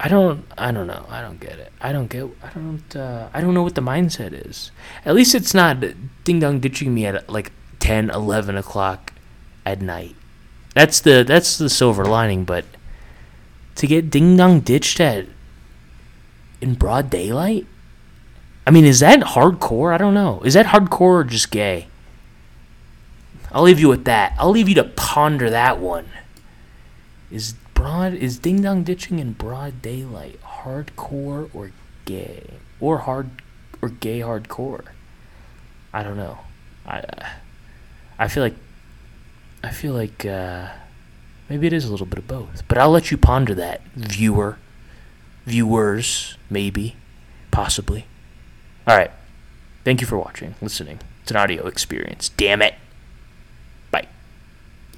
I 0.01 0.09
don't 0.09 0.45
I 0.57 0.71
don't 0.71 0.87
know. 0.87 1.07
I 1.09 1.21
don't 1.21 1.41
get 1.41 1.59
it. 1.59 1.73
I 1.81 1.93
don't 1.93 2.09
get 2.09 2.25
I 2.43 2.51
don't 2.51 2.97
uh, 2.97 3.29
I 3.33 3.41
don't 3.41 3.55
know 3.55 3.63
what 3.63 3.75
the 3.75 3.81
mindset 3.81 4.33
is. 4.33 4.71
At 5.05 5.15
least 5.15 5.35
it's 5.35 5.55
not 5.55 5.83
ding 6.25 6.41
dong 6.41 6.61
ditching 6.61 6.95
me 6.95 7.07
at 7.07 7.29
like 7.29 7.53
10, 7.81 8.11
11 8.11 8.57
o'clock 8.57 9.13
at 9.67 9.81
night. 9.81 10.15
That's 10.75 11.01
the 11.01 11.25
that's 11.27 11.59
the 11.59 11.69
silver 11.69 12.05
lining, 12.05 12.45
but 12.45 12.65
to 13.77 13.87
get 13.87 14.11
ding 14.11 14.37
dong 14.37 14.61
ditched 14.61 15.01
at 15.01 15.27
in 16.61 16.75
broad 16.75 17.11
daylight? 17.11 17.67
I 18.69 18.71
mean, 18.71 18.85
is 18.85 19.01
that 19.01 19.21
hardcore? 19.21 19.95
I 19.95 19.97
don't 19.97 20.13
know. 20.13 20.43
Is 20.45 20.53
that 20.53 20.67
hardcore 20.67 21.01
or 21.01 21.25
just 21.25 21.51
gay? 21.51 21.89
I'll 23.51 23.63
leave 23.63 23.81
you 23.81 23.89
with 23.89 24.05
that. 24.05 24.35
I'll 24.39 24.51
leave 24.51 24.69
you 24.69 24.75
to 24.75 24.85
ponder 24.85 25.49
that 25.49 25.79
one. 25.79 26.11
Is 27.31 27.55
broad 27.73 28.13
is 28.13 28.39
ding 28.39 28.61
dong 28.61 28.83
ditching 28.83 29.21
in 29.21 29.33
broad 29.33 29.81
daylight 29.81 30.39
hardcore 30.43 31.49
or 31.55 31.73
gay 32.05 32.45
or 32.79 32.99
hard 32.99 33.31
or 33.81 33.89
gay 33.89 34.21
hardcore? 34.21 34.85
I 35.95 36.03
don't 36.03 36.19
know. 36.19 36.37
I 36.87 37.05
I 38.19 38.29
feel 38.29 38.43
like 38.43 38.57
I 39.65 39.71
feel 39.71 39.95
like 39.95 40.27
uh, 40.27 40.69
maybe 41.49 41.67
it 41.67 41.73
is 41.73 41.87
a 41.87 41.91
little 41.91 42.05
bit 42.05 42.19
of 42.19 42.29
both. 42.29 42.69
But 42.69 42.77
I'll 42.77 42.91
let 42.91 43.11
you 43.11 43.17
ponder 43.17 43.55
that, 43.55 43.81
viewer, 43.97 44.59
viewers, 45.47 46.37
maybe, 46.51 46.97
possibly. 47.51 48.05
All 48.89 48.97
right. 48.97 49.11
Thank 49.85 50.01
you 50.01 50.07
for 50.07 50.17
watching, 50.17 50.55
listening. 50.63 50.99
It's 51.23 51.31
an 51.31 51.37
audio 51.37 51.67
experience. 51.67 52.31
Damn 52.31 52.63
it. 52.63 52.75